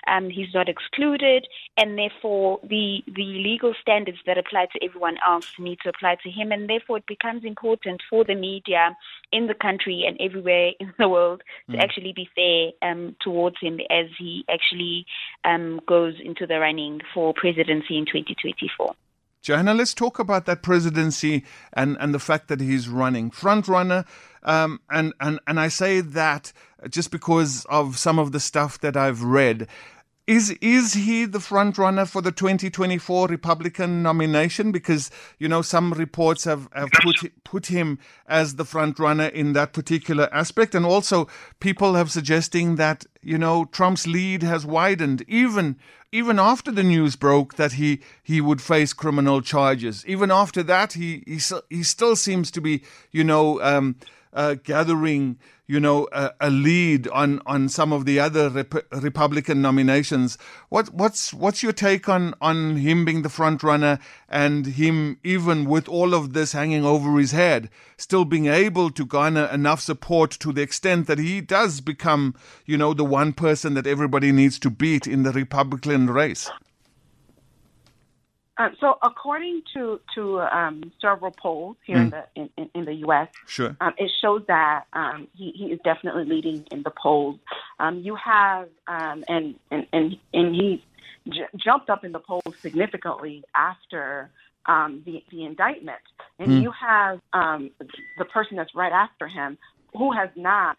[0.08, 5.52] um, he's not excluded, and therefore the, the legal standards that apply to everyone else
[5.60, 8.96] need to apply to him, and therefore it becomes important for the media
[9.32, 11.74] in the country and everywhere in the world mm.
[11.74, 15.06] to actually be fair um, towards him as he actually
[15.88, 18.94] goes into the running for presidency in 2024.
[19.42, 24.04] Johanna, let's talk about that presidency and, and the fact that he's running front runner.
[24.44, 26.52] Um, and, and, and I say that
[26.90, 29.68] just because of some of the stuff that I've read.
[30.28, 34.74] Is is he the front runner for the 2024 Republican nomination?
[34.74, 35.10] Because
[35.40, 39.72] you know some reports have, have put put him as the front runner in that
[39.72, 41.30] particular aspect, and also
[41.62, 45.78] people have suggesting that you know Trump's lead has widened even
[46.12, 50.06] even after the news broke that he he would face criminal charges.
[50.06, 53.62] Even after that, he he he still seems to be you know.
[53.62, 53.96] Um,
[54.38, 59.64] uh, gathering, you know, a, a, lead on, on some of the other rep- Republican
[59.64, 60.38] nominations.
[60.70, 63.98] What what's what's your take on on him being the front runner
[64.30, 69.08] and him even with all of this hanging over his head, still being able to
[69.08, 72.36] garner enough support to the extent that he does become,
[72.68, 76.48] you know, the one person that everybody needs to beat in the Republican race?
[78.60, 82.02] Um, so, according to to um, several polls here mm.
[82.02, 83.76] in the in, in, the U.S., sure.
[83.80, 87.38] um, it shows that um, he, he is definitely leading in the polls.
[87.80, 90.84] Um, you have um, and, and and and he
[91.30, 94.32] j- jumped up in the polls significantly after
[94.66, 96.02] the the indictment,
[96.40, 96.62] and mm.
[96.64, 99.58] you have the person that's right after him
[99.96, 100.78] who has not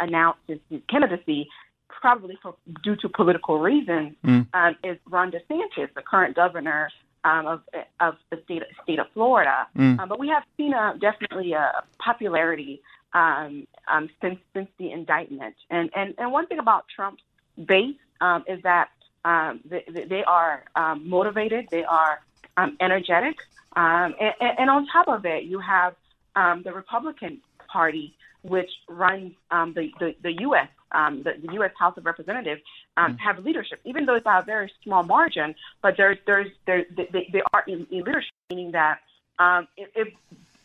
[0.00, 1.48] announced his, his candidacy
[1.88, 4.46] probably for due to political reasons, mm.
[4.54, 6.90] um, is Ron DeSantis, the current governor
[7.26, 7.60] um, of
[8.00, 9.66] of the state state of Florida.
[9.76, 9.98] Mm.
[9.98, 12.80] Um, but we have seen a, definitely a popularity
[13.12, 15.56] um, um, since since the indictment.
[15.70, 17.22] And and and one thing about Trump's
[17.64, 18.90] base um, is that
[19.24, 22.20] um, they, they are um, motivated, they are
[22.56, 23.36] um, energetic,
[23.74, 25.94] um, and, and on top of it, you have
[26.36, 31.72] um, the Republican Party, which runs um, the, the the U.S um, the, the, U.S.
[31.78, 32.62] House of Representatives
[32.96, 35.54] um, mm have leadership, even though it's by a very small margin.
[35.82, 39.00] But there's there's there they, they are in, in leadership, meaning that
[39.38, 40.08] um, if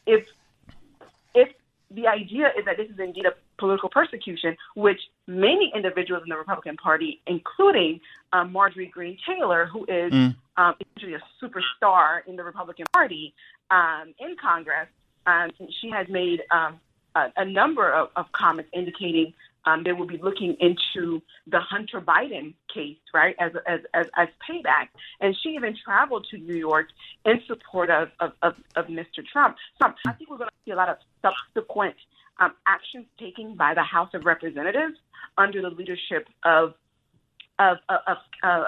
[0.05, 0.27] if
[1.33, 1.49] if
[1.89, 6.37] the idea is that this is indeed a political persecution, which many individuals in the
[6.37, 7.99] Republican Party, including
[8.33, 10.35] um, Marjorie Greene Taylor, who is mm.
[10.57, 13.33] um, essentially a superstar in the Republican Party
[13.69, 14.87] um, in Congress,
[15.27, 16.79] um, she has made um,
[17.15, 19.33] a, a number of, of comments indicating
[19.65, 24.27] um, they will be looking into the Hunter Biden case, right, as, as, as, as
[24.49, 24.89] payback.
[25.19, 26.87] And she even traveled to New York
[27.25, 29.25] in support of, of, of, of Mr.
[29.31, 29.57] Trump.
[29.81, 31.95] So I think we're going to see a lot of subsequent
[32.39, 34.95] um, actions taken by the House of Representatives
[35.37, 36.73] under the leadership of
[37.59, 38.63] of of, uh,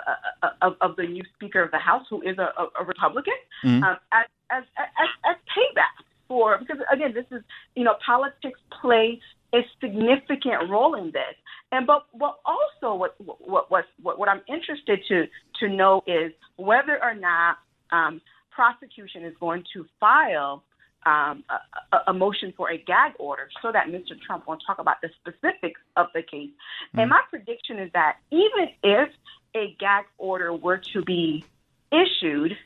[0.61, 3.33] of, of the new Speaker of the House, who is a, a Republican,
[3.65, 3.83] mm-hmm.
[3.83, 7.43] um, as, as, as as payback for because again, this is
[7.75, 9.19] you know politics play
[9.53, 11.35] a significant role in this.
[11.71, 15.25] And but what also what what what what, what I'm interested to
[15.59, 17.57] to know is whether or not
[17.91, 20.63] um, prosecution is going to file
[21.05, 21.43] um,
[21.91, 24.19] a, a, motion for a gag order so that Mr.
[24.25, 26.49] Trump won't talk about the specifics of the case.
[26.49, 26.99] Mm-hmm.
[26.99, 29.09] And my prediction is that even if
[29.53, 31.45] a gag order were to be
[31.91, 32.57] issued,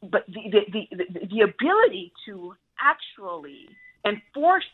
[0.00, 3.68] but the, the, the, the ability to actually
[4.04, 4.64] enforce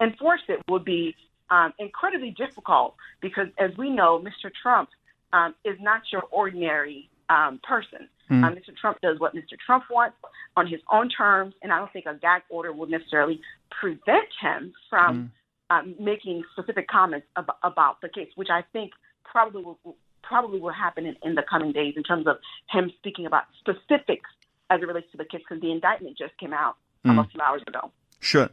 [0.00, 1.14] enforce it would be
[1.50, 4.50] um, incredibly difficult because, as we know, Mr.
[4.62, 4.90] Trump
[5.32, 8.08] um, is not your ordinary um, person.
[8.30, 8.44] Mm.
[8.44, 8.76] Uh, Mr.
[8.76, 9.56] Trump does what Mr.
[9.64, 10.16] Trump wants
[10.56, 14.72] on his own terms, and I don't think a gag order will necessarily prevent him
[14.90, 15.30] from
[15.70, 15.78] mm.
[15.78, 18.92] um, making specific comments ab- about the case, which I think
[19.24, 19.78] probably will
[20.22, 22.38] probably will happen in, in the coming days in terms of
[22.70, 24.28] him speaking about specifics
[24.70, 27.24] as it relates to the case, because the indictment just came out mm.
[27.24, 27.92] a few hours ago.
[28.26, 28.50] Sure.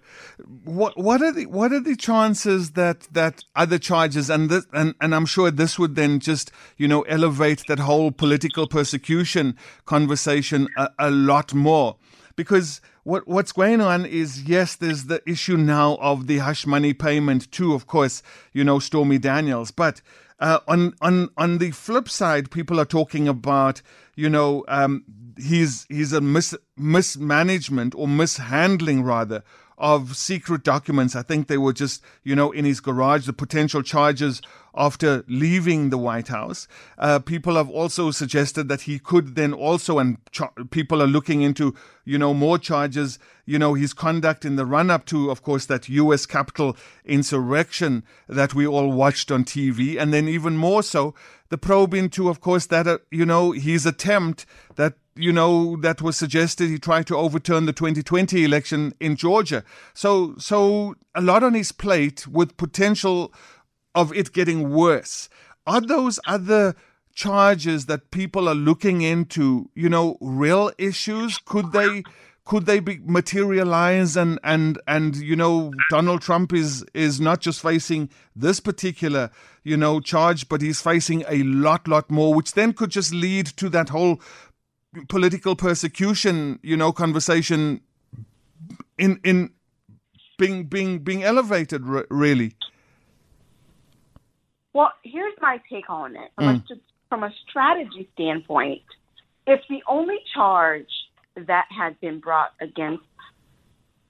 [0.65, 4.93] What what are the what are the chances that that other charges and this, and
[5.01, 10.67] and I'm sure this would then just you know elevate that whole political persecution conversation
[10.77, 11.97] a, a lot more
[12.35, 16.93] because what what's going on is yes, there's the issue now of the hush money
[16.93, 18.21] payment to, of course,
[18.53, 20.01] you know Stormy Daniels, but
[20.39, 23.81] uh, on on on the flip side, people are talking about
[24.15, 25.03] you know um,
[25.37, 29.43] he's he's a mis- mismanagement or mishandling rather
[29.77, 31.15] of secret documents.
[31.15, 34.41] I think they were just, you know, in his garage, the potential charges
[34.75, 36.67] after leaving the White House.
[36.97, 41.41] Uh, people have also suggested that he could then also, and char- people are looking
[41.41, 45.43] into, you know, more charges, you know, his conduct in the run up to, of
[45.43, 46.25] course, that U.S.
[46.25, 49.99] Capitol insurrection that we all watched on TV.
[49.99, 51.13] And then even more so,
[51.49, 56.01] the probe into, of course, that, uh, you know, his attempt that you know, that
[56.01, 59.63] was suggested he tried to overturn the 2020 election in Georgia.
[59.93, 63.33] So, so a lot on his plate with potential
[63.95, 65.29] of it getting worse.
[65.67, 66.75] Are those other
[67.13, 71.37] charges that people are looking into, you know, real issues?
[71.37, 72.03] Could they
[72.45, 77.61] could they be materialize and and and you know Donald Trump is is not just
[77.61, 79.29] facing this particular
[79.63, 83.45] you know charge but he's facing a lot lot more which then could just lead
[83.45, 84.19] to that whole
[85.07, 87.81] political persecution, you know, conversation
[88.97, 89.51] in in
[90.37, 92.55] being being being elevated really.
[94.73, 96.71] Well, here's my take on it from, mm.
[96.71, 96.75] a,
[97.07, 98.81] from a strategy standpoint.
[99.45, 100.89] If the only charge
[101.35, 103.03] that had been brought against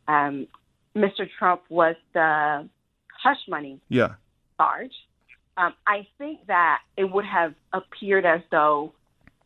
[0.08, 0.48] um,
[0.96, 1.28] Mr.
[1.38, 2.70] Trump was the
[3.22, 4.14] hush money yeah.
[4.58, 4.94] charge,
[5.58, 8.94] um, I think that it would have appeared as though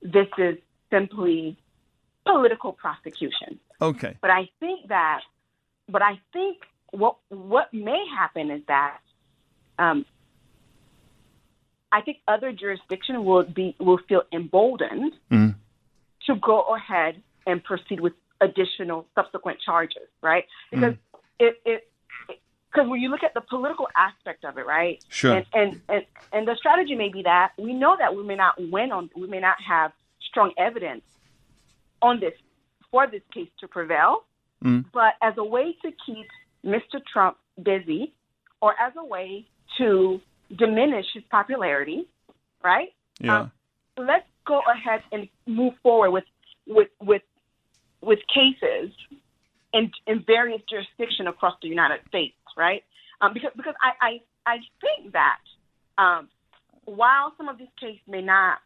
[0.02, 0.58] this is
[0.92, 1.58] simply
[2.26, 3.60] political prosecution.
[3.82, 4.18] Okay.
[4.22, 5.22] But I think that,
[5.90, 6.58] but I think
[6.92, 9.00] what what may happen is that,
[9.80, 10.06] um,
[11.92, 15.56] I think other jurisdiction will be will feel emboldened mm.
[16.26, 20.46] to go ahead and proceed with additional subsequent charges, right?
[20.72, 21.20] Because mm.
[21.40, 21.90] it it
[22.72, 25.04] because when you look at the political aspect of it, right?
[25.10, 25.38] Sure.
[25.38, 28.56] And, and and and the strategy may be that we know that we may not
[28.60, 29.92] win on we may not have
[30.30, 31.04] strong evidence
[32.02, 32.34] on this
[32.92, 34.24] for this case to prevail,
[34.64, 34.86] mm.
[34.94, 36.28] but as a way to keep
[36.66, 37.04] Mr.
[37.12, 38.14] Trump busy
[38.62, 39.46] or as a way
[39.78, 40.22] to
[40.56, 42.08] diminish his popularity,
[42.64, 42.90] right?
[43.20, 43.40] Yeah.
[43.40, 43.52] Um,
[43.98, 46.24] let's go ahead and move forward with
[46.68, 47.22] with with
[48.02, 48.92] with cases
[49.74, 52.84] in in various jurisdictions across the United States, right?
[53.22, 55.40] Um, because because I I, I think that
[55.98, 56.30] um,
[56.86, 58.60] while some of these cases may not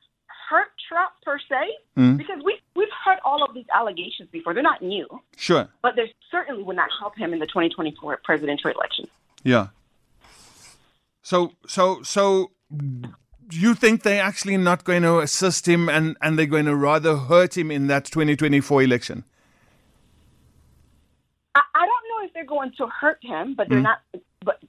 [0.52, 1.64] hurt Trump per se
[1.98, 2.18] mm.
[2.18, 4.54] because we we've heard all of these allegations before.
[4.54, 5.08] They're not new.
[5.38, 5.68] Sure.
[5.82, 9.08] But they certainly would not help him in the 2024 presidential election.
[9.44, 9.68] Yeah.
[11.24, 12.52] So so so
[13.52, 17.18] you think they're actually not going to assist him and, and they're going to rather
[17.18, 19.24] hurt him in that 2024 election?
[21.56, 23.84] I, I don't know if they're going to hurt him, but they're mm.
[23.84, 24.00] not.
[24.44, 24.60] But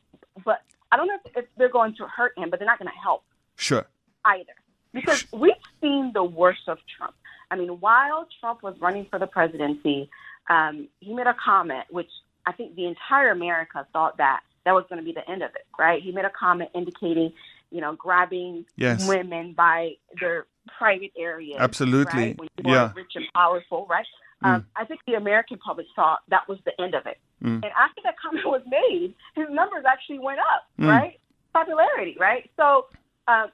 [0.45, 2.91] but I don't know if, if they're going to hurt him, but they're not going
[2.91, 3.25] to help.
[3.57, 3.87] Sure.
[4.25, 4.53] Either
[4.93, 7.15] because we've seen the worst of Trump.
[7.51, 10.11] I mean, while Trump was running for the presidency,
[10.49, 12.11] um, he made a comment which
[12.47, 15.51] I think the entire America thought that that was going to be the end of
[15.55, 16.03] it, right?
[16.03, 17.33] He made a comment indicating,
[17.71, 19.07] you know, grabbing yes.
[19.09, 20.47] women by their
[20.79, 21.57] private areas.
[21.59, 22.37] Absolutely.
[22.39, 22.51] Right?
[22.65, 22.93] Yeah.
[22.95, 24.07] rich and powerful, right?
[24.45, 24.49] Mm.
[24.49, 27.19] Um, I think the American public thought that was the end of it.
[27.43, 27.55] Mm.
[27.55, 30.89] And after that comment was made, his numbers actually went up, mm.
[30.89, 31.19] right?
[31.53, 32.51] Popularity, right?
[32.57, 32.87] So
[33.29, 33.49] uh,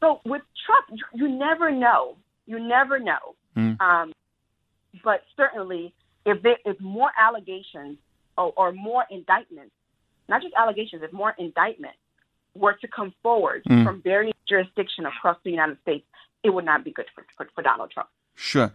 [0.00, 2.16] so with Trump, you, you never know.
[2.46, 3.36] You never know.
[3.56, 3.80] Mm.
[3.80, 4.12] Um,
[5.04, 5.94] but certainly,
[6.26, 7.98] if there if more allegations
[8.36, 9.72] or, or more indictments,
[10.28, 11.98] not just allegations, if more indictments
[12.54, 13.84] were to come forward mm.
[13.84, 16.04] from various jurisdictions across the United States,
[16.42, 18.08] it would not be good for, for, for Donald Trump.
[18.34, 18.72] Sure.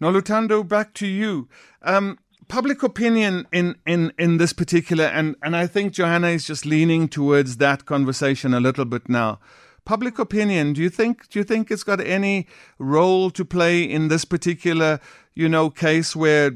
[0.00, 1.48] Noluthando, back to you.
[1.82, 2.18] Um,
[2.48, 7.08] public opinion in, in, in this particular, and, and I think Johanna is just leaning
[7.08, 9.40] towards that conversation a little bit now
[9.88, 12.46] public opinion, do you think do you think it's got any
[12.78, 15.00] role to play in this particular,
[15.34, 16.48] you know, case where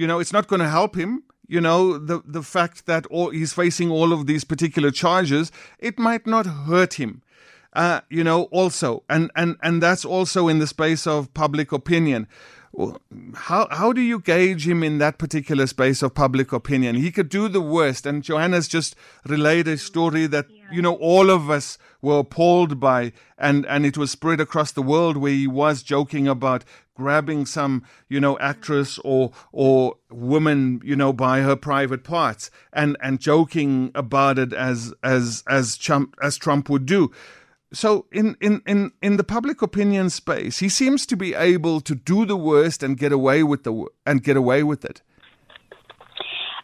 [0.00, 1.22] you know it's not going to help him?
[1.48, 5.98] You know, the the fact that all, he's facing all of these particular charges, it
[5.98, 7.22] might not hurt him.
[7.76, 12.26] uh, you know, also, and, and, and that's also in the space of public opinion.
[13.34, 16.96] How how do you gauge him in that particular space of public opinion?
[16.96, 18.96] He could do the worst, and Johanna's just
[19.26, 20.64] relayed a story that yeah.
[20.72, 24.82] you know all of us were appalled by, and and it was spread across the
[24.82, 26.64] world where he was joking about
[26.94, 32.96] grabbing some you know actress or or woman you know by her private parts, and
[33.00, 37.10] and joking about it as as as Trump as Trump would do
[37.72, 41.94] so in, in, in, in the public opinion space, he seems to be able to
[41.94, 45.02] do the worst and get away with the and get away with it.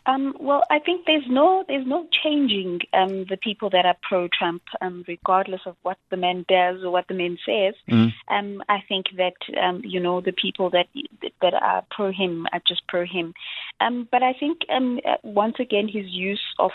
[0.05, 4.63] Um, well, I think there's no there's no changing um, the people that are pro-Trump,
[4.81, 7.75] um, regardless of what the man does or what the man says.
[7.89, 8.13] Mm.
[8.69, 10.87] I think that um, you know the people that
[11.41, 13.33] that are pro him are just pro him.
[13.81, 16.73] Um, but I think um, uh, once again his use of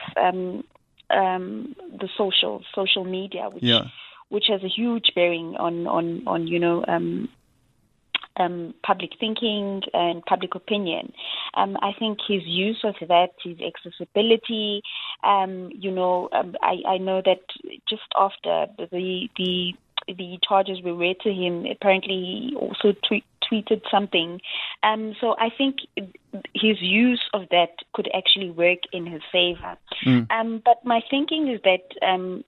[1.10, 3.88] the social social media, which yeah
[4.30, 7.30] which has a huge bearing on on on you know um,
[8.40, 11.14] um, public thinking and public opinion.
[11.56, 14.82] Um, I think his use of that, his accessibility.
[15.24, 17.42] Um, you know, um, I, I know that
[17.90, 19.74] just after the the
[20.08, 22.14] the charges were read to him, apparently
[22.50, 24.40] he also tweet, tweeted something.
[24.84, 25.78] Um, so I think
[26.54, 29.78] his use of that could actually work in his favor.
[30.06, 30.32] Mm.
[30.32, 32.44] Um, but my thinking is that, um,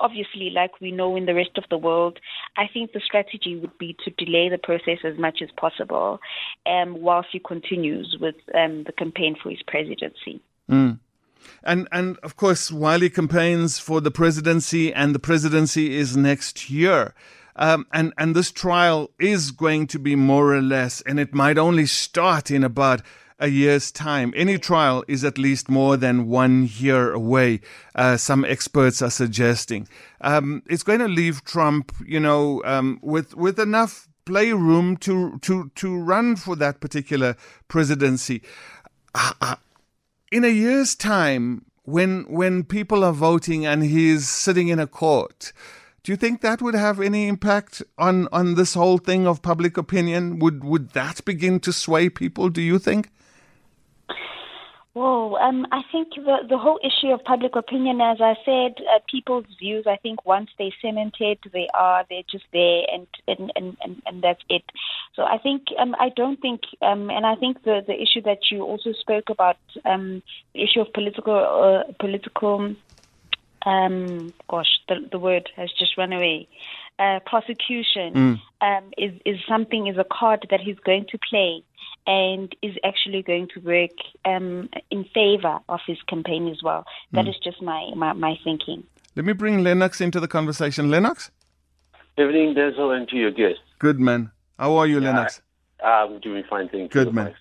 [0.00, 2.18] obviously, like we know in the rest of the world,
[2.56, 6.20] I think the strategy would be to delay the process as much as possible
[6.66, 10.40] um, whilst he continues with um, the campaign for his presidency.
[10.70, 10.98] Mm.
[11.62, 16.68] And and of course, while he campaigns for the presidency, and the presidency is next
[16.68, 17.14] year,
[17.56, 21.58] um, and and this trial is going to be more or less, and it might
[21.58, 23.02] only start in about
[23.38, 24.32] a year's time.
[24.36, 27.60] Any trial is at least more than one year away.
[27.94, 29.88] Uh, some experts are suggesting
[30.20, 35.70] um, it's going to leave Trump, you know, um, with with enough playroom to to
[35.74, 37.36] to run for that particular
[37.68, 38.42] presidency.
[39.14, 39.56] Uh, uh,
[40.30, 45.52] in a year's time, when when people are voting and he's sitting in a court,
[46.02, 49.76] do you think that would have any impact on, on this whole thing of public
[49.76, 50.38] opinion?
[50.40, 52.48] Would would that begin to sway people?
[52.48, 53.10] Do you think?
[54.98, 58.98] Well, um, I think the the whole issue of public opinion, as I said, uh,
[59.08, 59.86] people's views.
[59.86, 64.22] I think once they cemented, they are they're just there, and and and, and, and
[64.22, 64.64] that's it.
[65.14, 68.50] So I think um, I don't think, um, and I think the the issue that
[68.50, 70.20] you also spoke about, um,
[70.52, 72.74] the issue of political uh, political
[73.66, 76.48] um, gosh, the, the word has just run away.
[76.98, 78.40] Uh, prosecution mm.
[78.60, 81.62] um, is is something is a card that he's going to play
[82.08, 83.90] and is actually going to work
[84.24, 86.84] um, in favor of his campaign as well.
[87.12, 87.28] That mm.
[87.28, 88.82] is just my, my, my thinking.
[89.14, 90.90] Let me bring Lennox into the conversation.
[90.90, 91.30] Lennox.
[92.16, 93.60] Evening, Denzil, and to your guest.
[93.78, 94.30] Good man.
[94.58, 95.42] How are you, yeah, Lennox?
[95.84, 97.04] I, am doing fine, thank you.
[97.04, 97.34] Good man.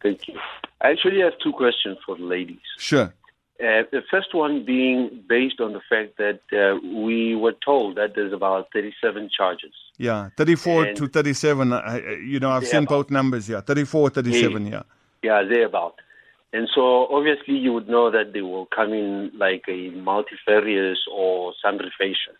[0.00, 0.38] Thank you.
[0.80, 2.58] I actually have two questions for the ladies.
[2.78, 3.12] Sure.
[3.60, 8.14] Uh, the first one being based on the fact that uh, we were told that
[8.14, 9.72] there's about 37 charges.
[9.96, 11.72] Yeah, 34 and to 37.
[11.72, 13.48] Uh, you know, I've seen both numbers.
[13.48, 14.66] Yeah, 34, 37.
[14.66, 14.82] Yeah.
[15.22, 16.00] Yeah, they're about.
[16.52, 21.52] And so obviously you would know that they will come in like a multifarious or
[21.62, 22.34] sundry fashion.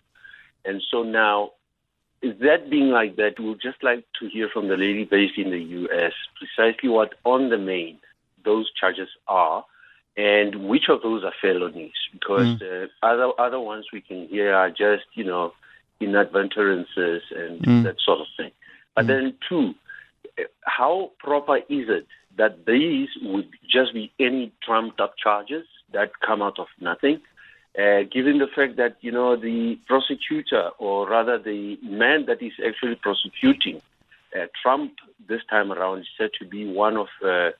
[0.65, 1.53] And so now,
[2.23, 5.59] that being like that, we'd just like to hear from the lady based in the
[5.59, 6.13] U.S.
[6.39, 7.99] precisely what on the main
[8.45, 9.65] those charges are
[10.17, 11.93] and which of those are felonies?
[12.13, 12.85] Because mm.
[12.85, 15.53] uh, other other ones we can hear are just you know
[16.01, 17.83] inadvertences and mm.
[17.85, 18.51] that sort of thing.
[18.95, 19.09] But mm.
[19.09, 19.75] then two,
[20.63, 26.43] how proper is it that these would just be any trumped up charges that come
[26.43, 27.21] out of nothing?
[27.77, 32.53] Uh, given the fact that you know the prosecutor, or rather the man that is
[32.65, 33.83] actually prosecuting
[34.37, 34.93] uh, Trump
[35.29, 37.51] this time around, is said to be one of uh,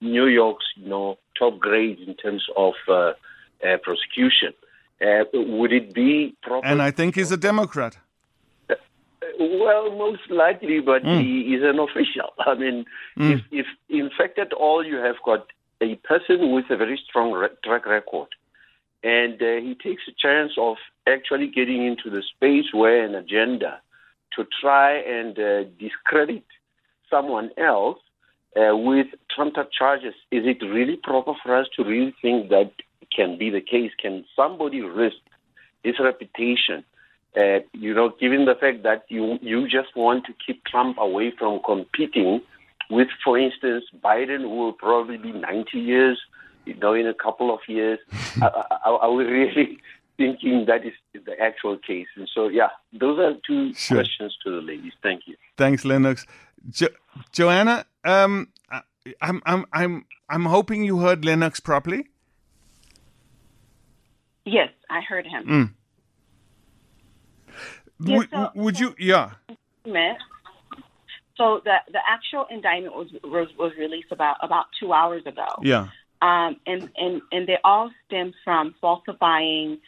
[0.00, 3.14] New York's, you know, top grades in terms of uh,
[3.66, 4.52] uh, prosecution.
[5.00, 6.66] Uh, would it be proper?
[6.66, 7.98] And I think he's a Democrat.
[8.70, 8.74] Uh,
[9.40, 11.20] well, most likely, but mm.
[11.20, 12.32] he is an official.
[12.38, 12.84] I mean,
[13.18, 13.34] mm.
[13.34, 15.46] if, if in fact at all you have got
[15.80, 18.28] a person with a very strong re- track record,
[19.02, 20.76] and uh, he takes a chance of
[21.06, 23.80] actually getting into the space where an agenda
[24.36, 26.44] to try and uh, discredit
[27.10, 27.98] someone else
[28.56, 32.70] uh, with trumped up charges, is it really proper for us to really think that
[33.14, 33.92] can be the case?
[34.00, 35.16] Can somebody risk
[35.82, 36.84] his reputation?
[37.36, 41.32] Uh, you know, given the fact that you you just want to keep Trump away
[41.38, 42.40] from competing
[42.90, 46.20] with, for instance, Biden, who will probably be 90 years,
[46.64, 47.98] you know, in a couple of years,
[48.42, 49.78] are, we really
[50.16, 50.92] thinking that is
[51.26, 52.06] the actual case.
[52.14, 53.96] And so, yeah, those are two Sure.
[53.96, 54.92] questions to the ladies.
[55.02, 55.34] Thank you.
[55.56, 56.24] Thanks, Lennox.
[56.70, 56.94] Jo-
[57.32, 58.82] Johanna, um, I-
[59.20, 62.06] I'm, I'm, I'm, I'm hoping you heard Lennox properly.
[64.44, 65.44] Yes, I heard him.
[65.46, 65.74] Mm.
[68.00, 68.94] Yeah, would, so- would you?
[68.98, 69.30] Yeah.
[71.36, 75.46] So the the actual indictment was was, was released about about two hours ago.
[75.62, 75.88] Yeah.
[76.22, 79.78] Um, and, and, and they all stem from falsifying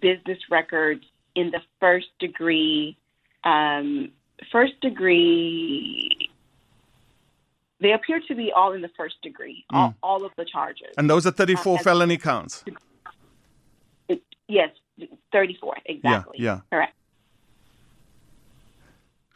[0.00, 1.04] business records
[1.36, 2.96] in the first degree,
[3.44, 4.10] um,
[4.50, 6.30] first degree.
[7.80, 10.88] They appear to be all in the first degree, all, all of the charges.
[10.98, 12.64] And those are 34 Uh, felony counts.
[14.48, 14.70] Yes,
[15.32, 16.36] 34, exactly.
[16.38, 16.54] yeah.
[16.56, 16.60] yeah.
[16.70, 16.94] Correct.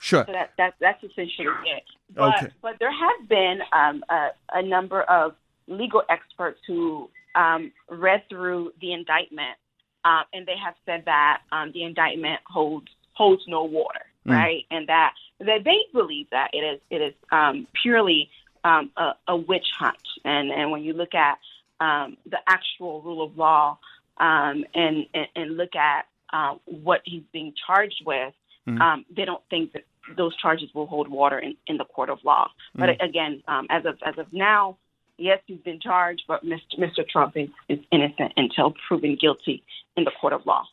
[0.00, 0.24] Sure.
[0.26, 1.82] So that, that that's essentially it.
[2.14, 2.52] But, Okay.
[2.62, 5.34] but there have been um, a, a number of
[5.66, 9.56] legal experts who um, read through the indictment,
[10.04, 14.32] um, and they have said that um, the indictment holds holds no water, Mm.
[14.32, 14.66] right?
[14.70, 18.30] And that that they believe that it is it is um, purely
[18.64, 19.96] um, a, a witch hunt.
[20.24, 21.38] And and when you look at
[21.80, 23.78] um, the actual rule of law
[24.20, 28.34] um, and, and and look at uh, what he's being charged with,
[28.66, 28.80] Mhm.
[28.80, 29.84] um, they don't think that
[30.16, 32.50] those charges will hold water in, in the court of law.
[32.74, 34.76] But again, um, as of as of now,
[35.16, 36.78] yes, he's been charged, but Mr.
[36.78, 37.06] Mr.
[37.08, 39.62] Trump is, is innocent until proven guilty
[39.96, 40.64] in the court of law.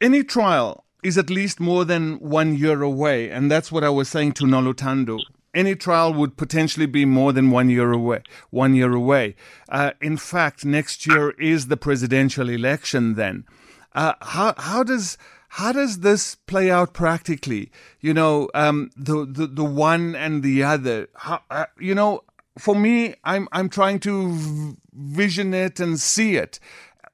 [0.00, 4.08] Any trial is at least more than one year away, and that's what I was
[4.08, 5.18] saying to Noluthando.
[5.58, 8.22] Any trial would potentially be more than one year away.
[8.50, 9.34] One year away.
[9.68, 13.14] Uh, in fact, next year is the presidential election.
[13.14, 13.44] Then,
[13.92, 17.72] uh, how how does how does this play out practically?
[18.00, 21.08] You know, um, the, the the one and the other.
[21.16, 22.22] How, uh, you know,
[22.56, 26.60] for me, I'm I'm trying to vision it and see it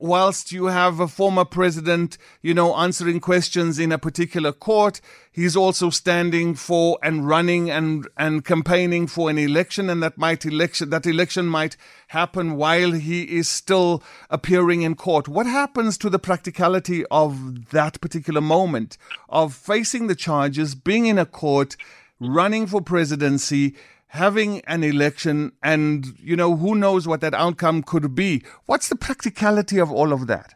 [0.05, 5.01] whilst you have a former president, you know, answering questions in a particular court,
[5.33, 10.45] he's also standing for and running and and campaigning for an election, and that might
[10.45, 11.79] election that election might
[12.09, 15.27] happen while he is still appearing in court.
[15.27, 18.99] What happens to the practicality of that particular moment
[19.31, 21.77] of facing the charges, being in a court,
[22.21, 23.75] running for presidency?
[24.15, 28.97] Having an election and you know who knows what that outcome could be what's the
[28.97, 30.55] practicality of all of that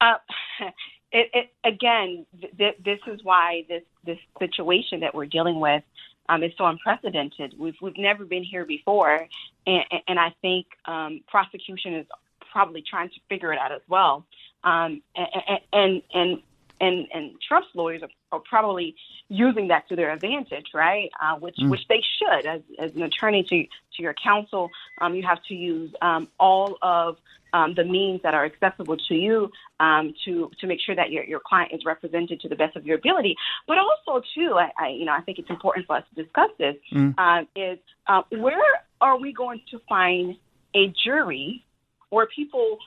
[0.00, 0.14] Uh,
[1.12, 5.82] it, it, again, th- th- this is why this this situation that we're dealing with
[6.28, 7.54] um, is so unprecedented.
[7.58, 9.28] We've we've never been here before,
[9.66, 12.06] and, and I think um, prosecution is
[12.52, 14.26] probably trying to figure it out as well.
[14.62, 16.42] Um, and and and
[16.80, 18.94] and, and Trump's lawyers are, are probably
[19.28, 21.10] using that to their advantage, right?
[21.20, 22.46] Uh, which which they should.
[22.46, 23.62] As, as an attorney to
[23.96, 24.70] to your counsel,
[25.00, 27.16] um, you have to use um, all of
[27.52, 31.24] um, the means that are accessible to you um, to to make sure that your
[31.24, 33.36] your client is represented to the best of your ability.
[33.66, 36.50] But also, too, I, I you know I think it's important for us to discuss
[36.58, 36.76] this.
[37.18, 38.62] Um, is uh, where
[39.00, 40.36] are we going to find
[40.74, 41.64] a jury
[42.10, 42.78] where people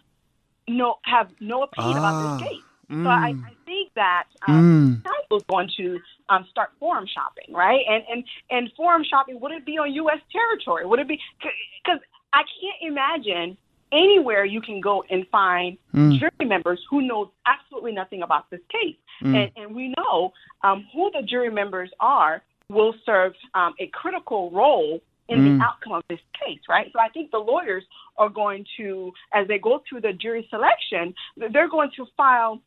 [0.67, 2.63] no have no opinion about this case?
[2.89, 7.81] So I, I think that um, council is going to um, start forum shopping, right?
[7.89, 10.19] And and and forum shopping would it be on U.S.
[10.31, 10.85] territory?
[10.85, 11.19] Would it be
[11.83, 11.99] because
[12.31, 13.57] I can't imagine
[13.91, 15.77] anywhere you can go and find
[16.17, 18.95] jury members who know absolutely nothing about this case,
[19.35, 20.31] and and we know
[20.63, 25.93] um, who the jury members are will serve um, a critical role in the outcome
[25.93, 26.89] of this case, right?
[26.93, 27.83] So I think the lawyers
[28.17, 32.61] are going to, as they go through the jury selection, they're going to file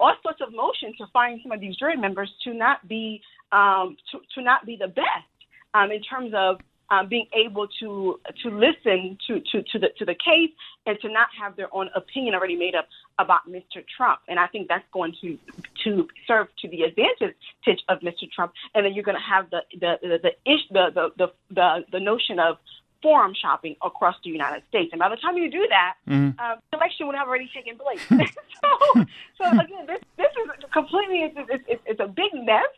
[0.00, 3.22] all sorts of motions to find some of these jury members to not be
[3.52, 5.28] um, to, to not be the best
[5.74, 6.58] um, in terms of
[6.90, 10.50] um, being able to to listen to, to, to the to the case
[10.86, 12.86] and to not have their own opinion already made up
[13.18, 13.82] about Mr.
[13.96, 14.20] Trump.
[14.28, 15.38] And I think that's going to
[15.84, 18.30] to serve to the advantage of Mr.
[18.34, 18.52] Trump.
[18.74, 20.30] And then you're going to have the the the the,
[20.70, 22.58] the, the, the the the notion of
[23.02, 24.90] forum shopping across the United States.
[24.92, 25.94] And by the time you do that,
[26.38, 28.00] uh, the election would have already taken place.
[28.62, 29.04] so,
[29.38, 32.70] so again, this this is completely it's it's, it's, it's a big mess.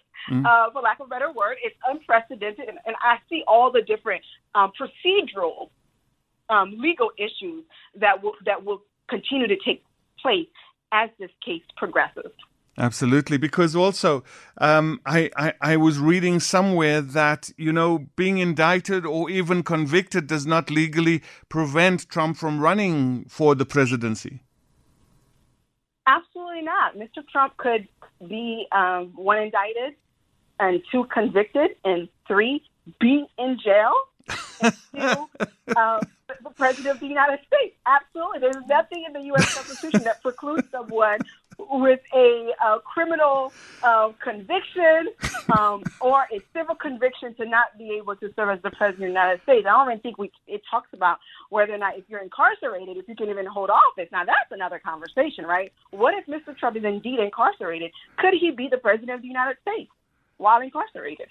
[0.46, 3.82] Uh, for lack of a better word, it's unprecedented, and, and I see all the
[3.82, 4.22] different
[4.54, 5.68] um, procedural
[6.48, 7.64] um, legal issues
[8.00, 9.84] that will that will continue to take
[10.20, 10.48] place
[10.92, 12.32] as this case progresses.
[12.76, 14.24] Absolutely, because also
[14.58, 20.26] um, I, I I was reading somewhere that you know being indicted or even convicted
[20.26, 24.40] does not legally prevent Trump from running for the presidency.
[26.06, 26.96] Absolutely not.
[26.96, 27.26] Mr.
[27.30, 27.86] Trump could
[28.28, 29.94] be um, one indicted,
[30.58, 32.60] and two convicted, and three
[33.00, 33.92] be in jail,
[34.60, 35.30] and still
[35.76, 36.00] uh,
[36.42, 37.76] the President of the United States.
[37.86, 38.40] Absolutely.
[38.40, 39.54] There's nothing in the U.S.
[39.54, 41.20] Constitution that precludes someone
[41.58, 43.52] with a uh, criminal
[43.82, 45.08] uh, conviction
[45.56, 49.00] um, or a civil conviction to not be able to serve as the President of
[49.00, 49.66] the United States.
[49.66, 51.18] I don't even think we, it talks about
[51.50, 54.08] whether or not if you're incarcerated, if you can even hold office.
[54.12, 55.72] Now, that's another conversation, right?
[55.90, 56.56] What if Mr.
[56.56, 57.92] Trump is indeed incarcerated?
[58.18, 59.90] Could he be the President of the United States
[60.36, 61.28] while incarcerated?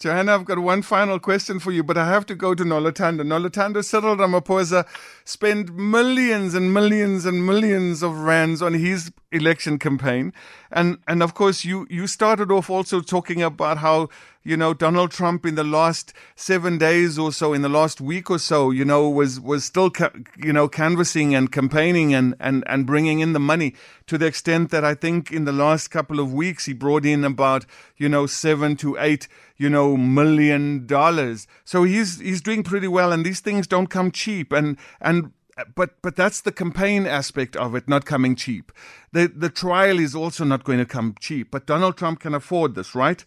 [0.00, 3.22] Johanna, I've got one final question for you, but I have to go to Noluthando.
[3.22, 4.86] Noluthando, Cyril Ramaphosa
[5.24, 10.32] spent millions and millions and millions of rands on his election campaign.
[10.70, 14.08] And, and of course, you, you started off also talking about how,
[14.44, 18.30] you know, Donald Trump in the last seven days or so, in the last week
[18.30, 22.64] or so, you know, was, was still, ca- you know, canvassing and campaigning and, and,
[22.66, 23.74] and bringing in the money
[24.06, 27.24] to the extent that I think in the last couple of weeks he brought in
[27.24, 27.66] about,
[27.96, 31.46] you know, seven to eight, you know, million dollars.
[31.64, 34.52] So he's, he's doing pretty well and these things don't come cheap.
[34.52, 35.32] And, and,
[35.74, 38.70] but but that's the campaign aspect of it not coming cheap.
[39.12, 41.50] The the trial is also not going to come cheap.
[41.50, 43.24] But Donald Trump can afford this, right?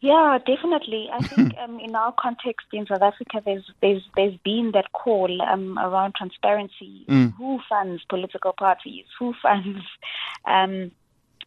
[0.00, 1.10] Yeah, definitely.
[1.12, 5.42] I think um, in our context in South Africa, there's there's there's been that call
[5.42, 7.04] um, around transparency.
[7.08, 7.34] Mm.
[7.36, 9.04] Who funds political parties?
[9.18, 9.80] Who funds
[10.46, 10.90] um,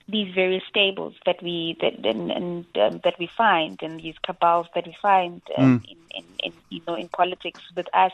[0.08, 4.68] these various stables that we that and, and um, that we find and these cabals
[4.76, 5.92] that we find um, Mm.
[5.92, 8.12] in, in, in you know in politics with us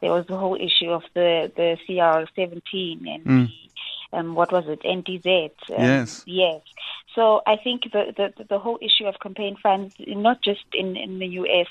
[0.00, 3.46] there was the whole issue of the the CR 17 and Mm.
[3.48, 3.70] the,
[4.12, 6.22] um, what was it NDZ um, Yes.
[6.26, 6.60] yes
[7.14, 11.18] so I think the, the the whole issue of campaign funds not just in in
[11.18, 11.68] the US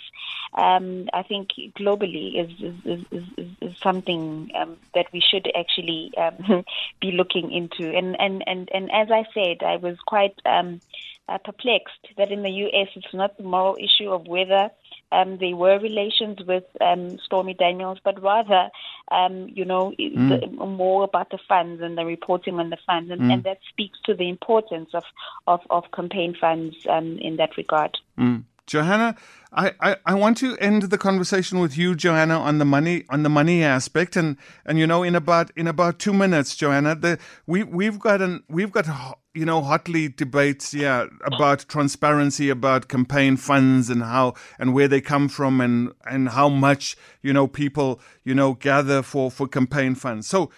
[0.55, 6.11] um, I think globally is is, is, is, is something um, that we should actually
[6.17, 6.63] um,
[7.01, 7.95] be looking into.
[7.95, 10.81] And, and, and, and as I said, I was quite um,
[11.27, 12.87] uh, perplexed that in the U.S.
[12.95, 14.69] it's not the moral issue of whether
[15.11, 18.69] um, there were relations with um, Stormy Daniels, but rather,
[19.11, 23.31] um, you know, the, more about the funds and the reporting on the funds, and,
[23.31, 25.03] and that speaks to the importance of
[25.47, 27.97] of, of campaign funds um, in that regard.
[28.17, 28.43] Mm.
[28.67, 29.15] Johanna,
[29.57, 33.23] I, I, I want to end the conversation with you, Johanna, on the money on
[33.23, 34.35] the money aspect, and
[34.65, 38.43] and you know in about in about two minutes, Johanna, the we we've got an
[38.49, 38.85] we've got
[39.33, 44.99] you know hotly debates, yeah, about transparency, about campaign funds and how and where they
[44.99, 49.95] come from, and and how much you know people you know gather for for campaign
[49.95, 50.27] funds.
[50.27, 50.51] So.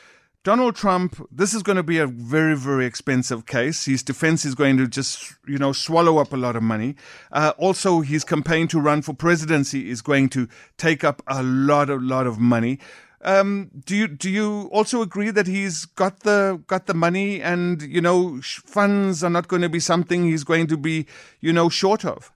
[0.43, 3.85] Donald Trump, this is going to be a very, very expensive case.
[3.85, 6.95] His defense is going to just, you know, swallow up a lot of money.
[7.31, 11.89] Uh, also, his campaign to run for presidency is going to take up a lot,
[11.89, 12.79] a lot of money.
[13.21, 17.81] Um, do you do you also agree that he's got the got the money and
[17.81, 21.07] you know funds are not going to be something he's going to be
[21.41, 22.31] you know short of?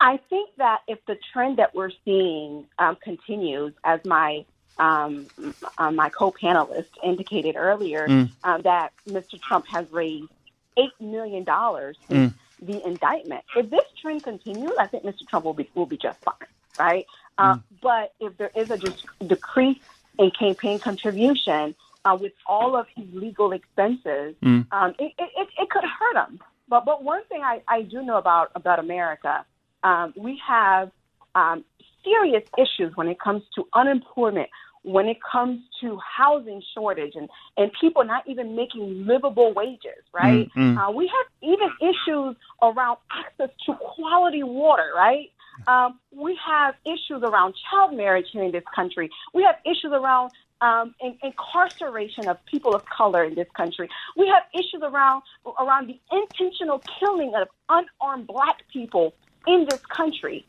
[0.00, 4.44] I think that if the trend that we're seeing um, continues, as my
[4.86, 5.12] um,
[5.78, 8.04] uh, my co-panelist indicated earlier,
[8.48, 9.36] um, that Mr.
[9.46, 10.30] Trump has raised
[10.76, 12.32] eight million dollars since
[12.68, 13.42] the indictment.
[13.56, 15.22] If this trend continues, I think Mr.
[15.28, 17.04] Trump will be will be just fine, right?
[17.38, 17.54] Uh,
[17.88, 19.78] But if there is a dis- decrease
[20.18, 21.64] in campaign contribution
[22.04, 24.34] uh, with all of his legal expenses,
[24.76, 26.40] um, it, it, it, it could hurt him.
[26.68, 29.34] But but one thing I, I do know about about America,
[29.88, 30.90] um, we have
[31.34, 31.58] um,
[32.04, 34.48] serious issues when it comes to unemployment,
[34.82, 40.50] when it comes to housing shortage, and, and people not even making livable wages, right?
[40.78, 45.30] Uh, we have even issues around access to quality water, right?
[45.66, 49.10] Um, we have issues around child marriage here in this country.
[49.34, 53.88] We have issues around um, in, incarceration of people of color in this country.
[54.16, 55.22] We have issues around
[55.60, 59.14] around the intentional killing of unarmed black people
[59.46, 60.46] in this country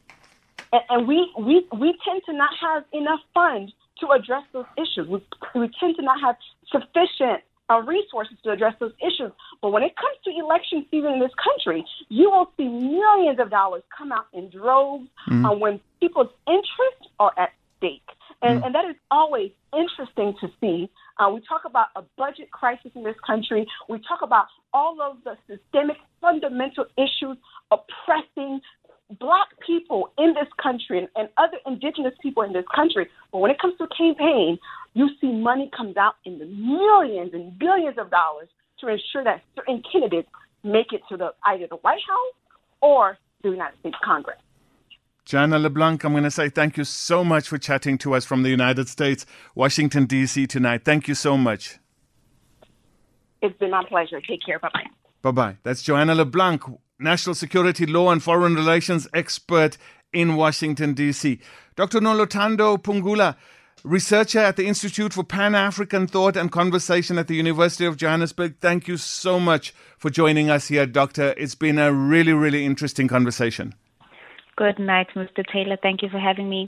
[0.73, 3.71] and, and we, we we tend to not have enough funds
[4.04, 5.08] to address those issues.
[5.08, 5.24] We,
[5.56, 6.36] we tend to not have
[6.72, 9.32] sufficient uh, resources to address those issues.
[9.62, 13.49] But when it comes to election season in this country, you will see millions of
[13.49, 18.01] dollars come out in droves uh, when people's interests are at stake.
[18.41, 20.89] And, and that is always interesting to see.
[21.18, 23.66] Uh, we talk about a budget crisis in this country.
[23.88, 27.38] We talk about all of the systemic, fundamental issues
[27.72, 28.60] oppressing
[29.20, 33.08] black people in this country and, and other indigenous people in this country.
[33.32, 34.58] But when it comes to campaign,
[34.93, 38.49] you see money comes out in the millions and billions of dollars
[38.80, 40.30] to ensure that certain candidates
[40.64, 44.38] make it to the either the White House or the United States Congress.
[45.26, 48.43] Johanna LeBlanc, I'm going to say thank you so much for chatting to us from
[48.43, 49.26] the United States,
[49.56, 50.47] Washington, D.C.
[50.47, 50.84] tonight.
[50.84, 51.80] Thank you so much.
[53.41, 54.20] It's been my pleasure.
[54.22, 54.60] Take care.
[54.60, 54.84] Bye bye.
[55.22, 55.58] Bye bye.
[55.64, 56.64] That's Johanna LeBlanc,
[57.04, 59.78] national security law and foreign relations expert
[60.12, 61.39] in Washington, D.C.
[61.76, 61.99] Dr.
[61.99, 63.36] Noluthando Phungula,
[63.84, 68.56] researcher at the Institute for Pan African Thought and Conversation at the University of Johannesburg.
[68.62, 71.34] Thank you so much for joining us here, Doctor.
[71.38, 73.74] It's been a really, really interesting conversation.
[74.56, 75.43] Good night, Mr.
[75.51, 75.78] Taylor.
[75.82, 76.68] Thank you for having me.